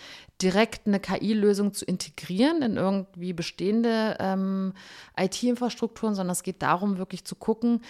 direkt 0.42 0.86
eine 0.86 0.98
KI-Lösung 0.98 1.74
zu 1.74 1.84
integrieren 1.84 2.62
in 2.62 2.76
irgendwie 2.76 3.32
bestehende 3.32 4.16
ähm, 4.18 4.72
IT-Infrastrukturen, 5.16 6.14
sondern 6.14 6.32
es 6.32 6.42
geht 6.42 6.62
darum, 6.62 6.98
wirklich 6.98 7.24
zu 7.24 7.36
gucken, 7.36 7.82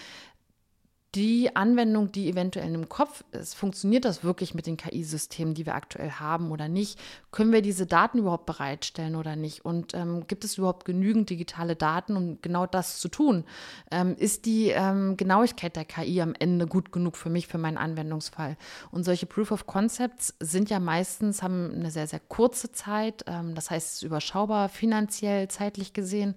die 1.13 1.53
Anwendung, 1.57 2.13
die 2.13 2.29
eventuell 2.29 2.73
im 2.73 2.87
Kopf 2.87 3.25
ist, 3.33 3.53
funktioniert 3.53 4.05
das 4.05 4.23
wirklich 4.23 4.53
mit 4.53 4.65
den 4.65 4.77
KI-Systemen, 4.77 5.53
die 5.53 5.65
wir 5.65 5.75
aktuell 5.75 6.11
haben 6.11 6.51
oder 6.51 6.69
nicht? 6.69 6.97
Können 7.31 7.51
wir 7.51 7.61
diese 7.61 7.85
Daten 7.85 8.19
überhaupt 8.19 8.45
bereitstellen 8.45 9.15
oder 9.17 9.35
nicht? 9.35 9.65
Und 9.65 9.93
ähm, 9.93 10.25
gibt 10.27 10.45
es 10.45 10.57
überhaupt 10.57 10.85
genügend 10.85 11.29
digitale 11.29 11.75
Daten, 11.75 12.15
um 12.15 12.41
genau 12.41 12.65
das 12.65 12.99
zu 12.99 13.09
tun? 13.09 13.43
Ähm, 13.91 14.15
ist 14.17 14.45
die 14.45 14.69
ähm, 14.69 15.17
Genauigkeit 15.17 15.75
der 15.75 15.83
KI 15.83 16.21
am 16.21 16.33
Ende 16.39 16.65
gut 16.65 16.93
genug 16.93 17.17
für 17.17 17.29
mich, 17.29 17.47
für 17.47 17.57
meinen 17.57 17.77
Anwendungsfall? 17.77 18.55
Und 18.91 19.03
solche 19.03 19.25
Proof 19.25 19.51
of 19.51 19.67
Concepts 19.67 20.35
sind 20.39 20.69
ja 20.69 20.79
meistens, 20.79 21.43
haben 21.43 21.73
eine 21.73 21.91
sehr, 21.91 22.07
sehr 22.07 22.21
kurze 22.21 22.71
Zeit. 22.71 23.25
Ähm, 23.27 23.53
das 23.53 23.69
heißt, 23.69 23.87
es 23.87 23.93
ist 23.95 24.03
überschaubar, 24.03 24.69
finanziell, 24.69 25.49
zeitlich 25.49 25.91
gesehen. 25.91 26.35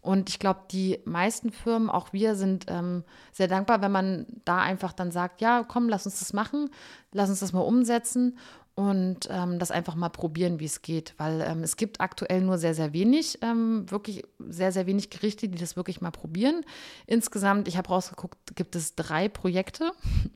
Und 0.00 0.30
ich 0.30 0.40
glaube, 0.40 0.60
die 0.72 0.98
meisten 1.04 1.50
Firmen, 1.50 1.90
auch 1.90 2.12
wir, 2.12 2.34
sind 2.34 2.66
ähm, 2.68 3.04
sehr 3.32 3.48
dankbar, 3.48 3.82
wenn 3.82 3.92
man 3.92 4.15
da 4.44 4.58
einfach 4.58 4.92
dann 4.92 5.10
sagt, 5.10 5.40
ja, 5.40 5.64
komm, 5.66 5.88
lass 5.88 6.06
uns 6.06 6.18
das 6.18 6.32
machen, 6.32 6.70
lass 7.12 7.30
uns 7.30 7.40
das 7.40 7.52
mal 7.52 7.60
umsetzen 7.60 8.38
und 8.76 9.28
ähm, 9.30 9.58
das 9.58 9.70
einfach 9.70 9.94
mal 9.94 10.10
probieren, 10.10 10.60
wie 10.60 10.66
es 10.66 10.82
geht, 10.82 11.14
weil 11.16 11.40
ähm, 11.40 11.62
es 11.62 11.76
gibt 11.76 12.00
aktuell 12.00 12.42
nur 12.42 12.58
sehr, 12.58 12.74
sehr 12.74 12.92
wenig, 12.92 13.38
ähm, 13.42 13.90
wirklich 13.90 14.22
sehr, 14.38 14.70
sehr 14.70 14.86
wenig 14.86 15.08
Gerichte, 15.08 15.48
die 15.48 15.58
das 15.58 15.76
wirklich 15.76 16.02
mal 16.02 16.10
probieren. 16.10 16.62
Insgesamt, 17.06 17.68
ich 17.68 17.78
habe 17.78 17.88
rausgeguckt, 17.88 18.36
gibt 18.54 18.76
es 18.76 18.94
drei 18.94 19.28
Projekte. 19.28 19.92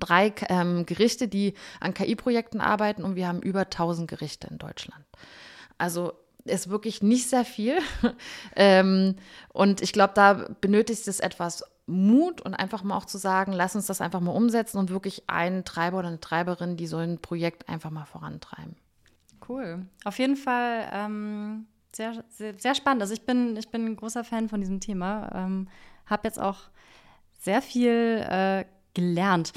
Drei 0.00 0.34
ähm, 0.48 0.86
Gerichte, 0.86 1.28
die 1.28 1.54
an 1.78 1.94
KI-Projekten 1.94 2.60
arbeiten 2.60 3.04
und 3.04 3.14
wir 3.14 3.28
haben 3.28 3.40
über 3.40 3.60
1000 3.60 4.10
Gerichte 4.10 4.48
in 4.48 4.58
Deutschland. 4.58 5.04
Also 5.78 6.14
ist 6.44 6.68
wirklich 6.68 7.02
nicht 7.02 7.28
sehr 7.28 7.44
viel. 7.44 7.78
ähm, 8.56 9.14
und 9.52 9.82
ich 9.82 9.92
glaube, 9.92 10.14
da 10.14 10.48
benötigt 10.60 11.06
es 11.08 11.20
etwas 11.20 11.64
Mut 11.86 12.40
und 12.40 12.54
einfach 12.54 12.82
mal 12.82 12.96
auch 12.96 13.04
zu 13.04 13.18
sagen, 13.18 13.52
lass 13.52 13.76
uns 13.76 13.86
das 13.86 14.00
einfach 14.00 14.20
mal 14.20 14.32
umsetzen 14.32 14.78
und 14.78 14.90
wirklich 14.90 15.28
einen 15.28 15.64
Treiber 15.64 15.98
oder 15.98 16.08
eine 16.08 16.20
Treiberin, 16.20 16.76
die 16.76 16.86
so 16.86 16.96
ein 16.96 17.18
Projekt 17.18 17.68
einfach 17.68 17.90
mal 17.90 18.06
vorantreiben. 18.06 18.76
Cool. 19.46 19.86
Auf 20.04 20.18
jeden 20.18 20.36
Fall 20.36 20.88
ähm, 20.92 21.66
sehr, 21.94 22.24
sehr, 22.30 22.58
sehr, 22.58 22.74
spannend. 22.74 23.02
Also 23.02 23.12
ich 23.12 23.26
bin, 23.26 23.56
ich 23.56 23.68
bin 23.68 23.84
ein 23.84 23.96
großer 23.96 24.24
Fan 24.24 24.48
von 24.48 24.60
diesem 24.60 24.80
Thema. 24.80 25.30
Ähm, 25.34 25.68
Habe 26.06 26.26
jetzt 26.26 26.40
auch 26.40 26.70
sehr 27.40 27.60
viel 27.60 28.24
äh, 28.28 28.64
gelernt. 28.94 29.52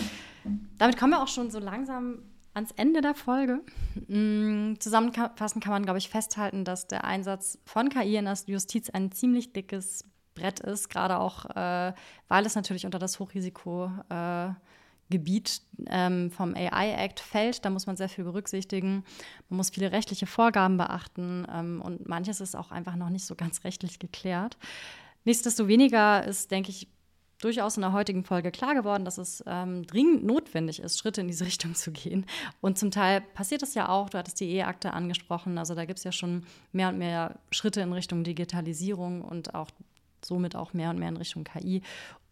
Damit 0.78 0.98
kommen 0.98 1.14
wir 1.14 1.22
auch 1.22 1.28
schon 1.28 1.50
so 1.50 1.60
langsam 1.60 2.20
ans 2.54 2.72
Ende 2.72 3.02
der 3.02 3.14
Folge. 3.14 3.62
Mm, 4.08 4.74
zusammenfassend 4.80 5.64
kann 5.64 5.72
man, 5.72 5.84
glaube 5.84 6.00
ich, 6.00 6.10
festhalten, 6.10 6.66
dass 6.66 6.88
der 6.88 7.06
Einsatz 7.06 7.60
von 7.66 7.90
KI 7.90 8.18
in 8.18 8.26
der 8.26 8.38
Justiz 8.48 8.90
ein 8.90 9.12
ziemlich 9.12 9.54
dickes 9.54 10.04
Brett 10.38 10.60
ist, 10.60 10.90
gerade 10.90 11.20
auch, 11.20 11.46
äh, 11.56 11.94
weil 12.28 12.46
es 12.46 12.56
natürlich 12.56 12.86
unter 12.86 13.00
das 13.00 13.20
Hochrisikogebiet 13.20 14.56
äh, 15.10 15.86
ähm, 15.90 16.32
vom 16.32 16.56
AI 16.56 16.94
Act 16.94 17.20
fällt. 17.20 17.66
Da 17.66 17.70
muss 17.70 17.88
man 17.88 17.98
sehr 17.98 18.10
viel 18.10 18.24
berücksichtigen. 18.24 19.04
Man 19.50 19.58
muss 19.58 19.72
viele 19.72 19.92
rechtliche 19.92 20.28
Vorgaben 20.28 20.78
beachten 20.78 21.48
ähm, 21.52 21.82
und 21.82 22.08
manches 22.08 22.42
ist 22.42 22.56
auch 22.56 22.72
einfach 22.72 22.96
noch 22.96 23.10
nicht 23.10 23.26
so 23.26 23.36
ganz 23.36 23.64
rechtlich 23.64 24.00
geklärt. 24.00 24.58
Nichtsdestoweniger 25.26 26.24
ist, 26.24 26.52
denke 26.52 26.70
ich, 26.70 26.88
durchaus 27.42 27.78
in 27.78 27.82
der 27.82 27.94
heutigen 27.94 28.24
Folge 28.24 28.52
klar 28.52 28.74
geworden, 28.74 29.06
dass 29.06 29.18
es 29.18 29.44
ähm, 29.46 29.86
dringend 29.86 30.24
notwendig 30.24 30.80
ist, 30.80 30.98
Schritte 30.98 31.22
in 31.22 31.28
diese 31.28 31.46
Richtung 31.46 31.76
zu 31.76 31.92
gehen. 31.92 32.26
Und 32.62 32.78
zum 32.78 32.92
Teil 32.92 33.22
passiert 33.22 33.64
es 33.64 33.74
ja 33.74 33.90
auch, 33.90 34.10
du 34.10 34.18
hattest 34.18 34.40
die 34.40 34.52
E-Akte 34.56 34.94
angesprochen, 34.94 35.58
also 35.58 35.76
da 35.76 35.86
gibt 35.86 36.00
es 36.00 36.04
ja 36.04 36.12
schon 36.12 36.46
mehr 36.72 36.90
und 36.90 36.98
mehr 36.98 37.40
Schritte 37.52 37.82
in 37.82 37.94
Richtung 37.94 38.24
Digitalisierung 38.24 39.22
und 39.22 39.54
auch 39.54 39.70
somit 40.24 40.56
auch 40.56 40.74
mehr 40.74 40.90
und 40.90 41.00
mehr 41.00 41.10
in 41.10 41.18
Richtung 41.18 41.44
KI. 41.44 41.82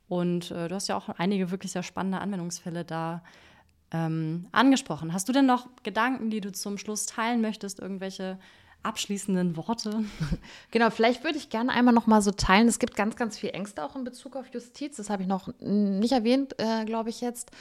Und 0.07 0.51
äh, 0.51 0.67
du 0.67 0.75
hast 0.75 0.87
ja 0.87 0.97
auch 0.97 1.09
einige 1.09 1.51
wirklich 1.51 1.71
sehr 1.71 1.83
spannende 1.83 2.19
Anwendungsfälle 2.19 2.85
da 2.85 3.23
ähm, 3.91 4.47
angesprochen. 4.51 5.13
Hast 5.13 5.27
du 5.29 5.33
denn 5.33 5.45
noch 5.45 5.67
Gedanken, 5.83 6.29
die 6.29 6.41
du 6.41 6.51
zum 6.51 6.77
Schluss 6.77 7.05
teilen 7.05 7.41
möchtest? 7.41 7.79
Irgendwelche 7.79 8.37
abschließenden 8.83 9.57
Worte? 9.57 10.03
Genau, 10.71 10.89
vielleicht 10.89 11.23
würde 11.23 11.37
ich 11.37 11.49
gerne 11.49 11.71
einmal 11.71 11.93
noch 11.93 12.05
mal 12.05 12.21
so 12.21 12.31
teilen. 12.31 12.67
Es 12.67 12.79
gibt 12.79 12.95
ganz, 12.95 13.15
ganz 13.15 13.37
viel 13.37 13.51
Ängste 13.51 13.83
auch 13.83 13.95
in 13.95 14.03
Bezug 14.03 14.35
auf 14.35 14.47
Justiz. 14.53 14.97
Das 14.97 15.09
habe 15.09 15.23
ich 15.23 15.27
noch 15.29 15.47
nicht 15.59 16.11
erwähnt, 16.11 16.55
äh, 16.59 16.83
glaube 16.83 17.09
ich 17.09 17.21
jetzt 17.21 17.51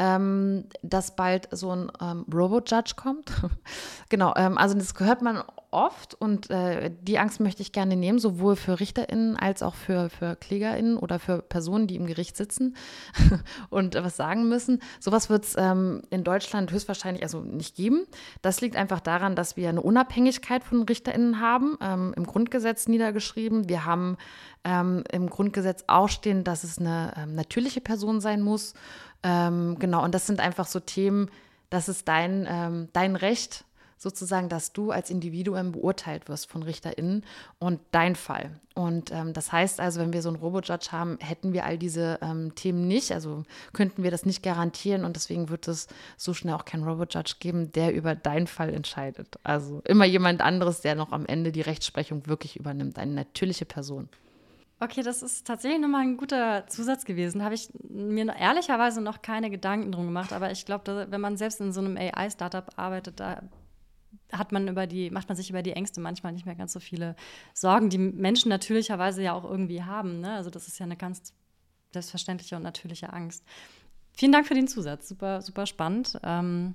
ähm, 0.00 0.64
dass 0.82 1.14
bald 1.14 1.46
so 1.50 1.70
ein 1.76 1.92
ähm, 2.00 2.24
Robo-Judge 2.32 2.94
kommt. 2.96 3.30
genau, 4.08 4.32
ähm, 4.34 4.56
also 4.56 4.74
das 4.74 4.94
hört 4.98 5.20
man 5.20 5.42
oft 5.72 6.14
und 6.14 6.50
äh, 6.50 6.90
die 7.00 7.18
Angst 7.18 7.40
möchte 7.40 7.62
ich 7.62 7.72
gerne 7.72 7.96
nehmen, 7.96 8.18
sowohl 8.18 8.56
für 8.56 8.80
RichterInnen 8.80 9.36
als 9.36 9.62
auch 9.62 9.74
für, 9.74 10.10
für 10.10 10.36
KlägerInnen 10.36 10.96
oder 10.96 11.18
für 11.18 11.42
Personen, 11.42 11.86
die 11.86 11.96
im 11.96 12.06
Gericht 12.06 12.36
sitzen 12.36 12.76
und 13.70 13.94
äh, 13.94 14.04
was 14.04 14.16
sagen 14.16 14.48
müssen. 14.48 14.82
Sowas 14.98 15.30
wird 15.30 15.44
es 15.44 15.54
ähm, 15.56 16.02
in 16.10 16.24
Deutschland 16.24 16.72
höchstwahrscheinlich 16.72 17.22
also 17.22 17.40
nicht 17.40 17.76
geben. 17.76 18.06
Das 18.42 18.60
liegt 18.60 18.76
einfach 18.76 19.00
daran, 19.00 19.36
dass 19.36 19.56
wir 19.56 19.68
eine 19.68 19.82
Unabhängigkeit 19.82 20.64
von 20.64 20.82
RichterInnen 20.82 21.40
haben, 21.40 21.76
ähm, 21.80 22.12
im 22.16 22.26
Grundgesetz 22.26 22.88
niedergeschrieben. 22.88 23.68
Wir 23.68 23.84
haben 23.84 24.16
ähm, 24.64 25.04
im 25.10 25.30
Grundgesetz 25.30 25.84
auch 25.86 26.08
stehen, 26.08 26.44
dass 26.44 26.64
es 26.64 26.78
eine 26.78 27.12
natürliche 27.28 27.80
Person 27.80 28.20
sein 28.20 28.42
muss. 28.42 28.74
Ähm, 29.22 29.78
genau, 29.78 30.04
und 30.04 30.14
das 30.14 30.26
sind 30.26 30.40
einfach 30.40 30.66
so 30.66 30.80
Themen, 30.80 31.30
das 31.68 31.88
ist 31.88 32.08
dein, 32.08 32.46
ähm, 32.48 32.88
dein 32.92 33.16
Recht, 33.16 33.64
sozusagen, 34.00 34.48
dass 34.48 34.72
du 34.72 34.92
als 34.92 35.10
Individuum 35.10 35.72
beurteilt 35.72 36.30
wirst 36.30 36.50
von 36.50 36.62
RichterInnen 36.62 37.22
und 37.58 37.80
dein 37.90 38.16
Fall. 38.16 38.58
Und 38.74 39.12
ähm, 39.12 39.34
das 39.34 39.52
heißt 39.52 39.78
also, 39.78 40.00
wenn 40.00 40.14
wir 40.14 40.22
so 40.22 40.30
einen 40.30 40.38
Robo-Judge 40.38 40.90
haben, 40.90 41.18
hätten 41.20 41.52
wir 41.52 41.66
all 41.66 41.76
diese 41.76 42.18
ähm, 42.22 42.54
Themen 42.54 42.88
nicht, 42.88 43.12
also 43.12 43.44
könnten 43.74 44.02
wir 44.02 44.10
das 44.10 44.24
nicht 44.24 44.42
garantieren 44.42 45.04
und 45.04 45.16
deswegen 45.16 45.50
wird 45.50 45.68
es 45.68 45.86
so 46.16 46.32
schnell 46.32 46.54
auch 46.54 46.64
keinen 46.64 46.84
Robo-Judge 46.84 47.34
geben, 47.40 47.72
der 47.72 47.92
über 47.92 48.14
deinen 48.14 48.46
Fall 48.46 48.72
entscheidet. 48.72 49.38
Also 49.42 49.82
immer 49.84 50.06
jemand 50.06 50.40
anderes, 50.40 50.80
der 50.80 50.94
noch 50.94 51.12
am 51.12 51.26
Ende 51.26 51.52
die 51.52 51.60
Rechtsprechung 51.60 52.26
wirklich 52.26 52.56
übernimmt, 52.56 52.98
eine 52.98 53.12
natürliche 53.12 53.66
Person. 53.66 54.08
Okay, 54.82 55.02
das 55.02 55.22
ist 55.22 55.46
tatsächlich 55.46 55.78
nochmal 55.78 56.00
ein 56.00 56.16
guter 56.16 56.66
Zusatz 56.68 57.04
gewesen. 57.04 57.44
Habe 57.44 57.54
ich 57.54 57.68
mir 57.86 58.34
ehrlicherweise 58.34 59.02
noch 59.02 59.20
keine 59.20 59.50
Gedanken 59.50 59.92
drum 59.92 60.06
gemacht, 60.06 60.32
aber 60.32 60.50
ich 60.52 60.64
glaube, 60.64 61.06
wenn 61.10 61.20
man 61.20 61.36
selbst 61.36 61.60
in 61.60 61.70
so 61.70 61.80
einem 61.80 61.98
AI-Startup 61.98 62.66
arbeitet, 62.76 63.20
da 63.20 63.42
hat 64.32 64.52
man 64.52 64.68
über 64.68 64.86
die, 64.86 65.10
macht 65.10 65.28
man 65.28 65.36
sich 65.36 65.50
über 65.50 65.62
die 65.62 65.72
Ängste 65.72 66.00
manchmal 66.00 66.32
nicht 66.32 66.46
mehr 66.46 66.54
ganz 66.54 66.72
so 66.72 66.80
viele 66.80 67.16
Sorgen, 67.54 67.90
die 67.90 67.98
Menschen 67.98 68.48
natürlicherweise 68.48 69.22
ja 69.22 69.32
auch 69.32 69.44
irgendwie 69.44 69.82
haben. 69.82 70.20
Ne? 70.20 70.32
Also 70.34 70.50
das 70.50 70.68
ist 70.68 70.78
ja 70.78 70.86
eine 70.86 70.96
ganz 70.96 71.34
selbstverständliche 71.92 72.56
und 72.56 72.62
natürliche 72.62 73.12
Angst. 73.12 73.44
Vielen 74.16 74.32
Dank 74.32 74.46
für 74.46 74.54
den 74.54 74.68
Zusatz. 74.68 75.08
Super, 75.08 75.42
super 75.42 75.66
spannend. 75.66 76.18
Ähm, 76.22 76.74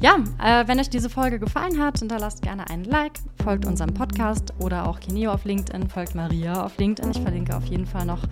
ja, 0.00 0.16
äh, 0.42 0.66
wenn 0.66 0.80
euch 0.80 0.90
diese 0.90 1.08
Folge 1.08 1.38
gefallen 1.38 1.80
hat, 1.80 1.98
hinterlasst 2.00 2.42
gerne 2.42 2.68
einen 2.70 2.84
Like, 2.84 3.20
folgt 3.42 3.66
unserem 3.66 3.94
Podcast 3.94 4.52
oder 4.58 4.88
auch 4.88 4.98
Kineo 4.98 5.32
auf 5.32 5.44
LinkedIn, 5.44 5.88
folgt 5.88 6.14
Maria 6.14 6.64
auf 6.64 6.76
LinkedIn. 6.78 7.12
Ich 7.12 7.20
verlinke 7.20 7.56
auf 7.56 7.64
jeden 7.66 7.86
Fall 7.86 8.04
noch 8.04 8.22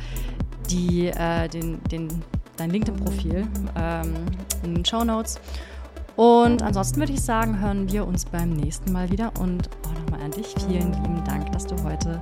die, 0.69 1.07
äh, 1.07 1.49
den, 1.49 1.83
den, 1.85 2.09
dein 2.57 2.71
LinkedIn-Profil 2.71 3.47
ähm, 3.77 4.15
in 4.65 4.75
den 4.75 4.85
Show 4.85 5.05
Notes. 5.05 5.41
Und 6.17 6.63
ansonsten 6.63 7.01
würde 7.01 7.13
ich 7.13 7.23
sagen, 7.23 7.61
hören 7.61 7.91
wir 7.91 8.07
uns 8.07 8.25
beim 8.25 8.51
nächsten 8.51 8.93
Mal 8.93 9.11
wieder. 9.11 9.33
Und 9.41 9.71
auch 9.87 10.01
nochmal 10.01 10.23
an 10.23 10.31
dich 10.33 10.55
vielen 10.67 10.93
lieben 10.93 11.25
Dank, 11.25 11.51
dass 11.53 11.67
du 11.67 11.75
heute 11.83 12.21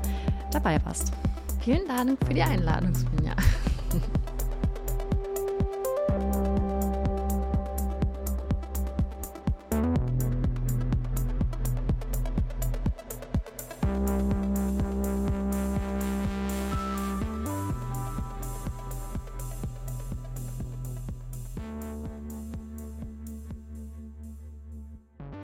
dabei 0.50 0.78
warst. 0.84 1.12
Vielen 1.60 1.86
Dank 1.88 2.18
für 2.26 2.34
die 2.34 2.42
Einladung, 2.42 2.94
Svenja. 2.94 3.34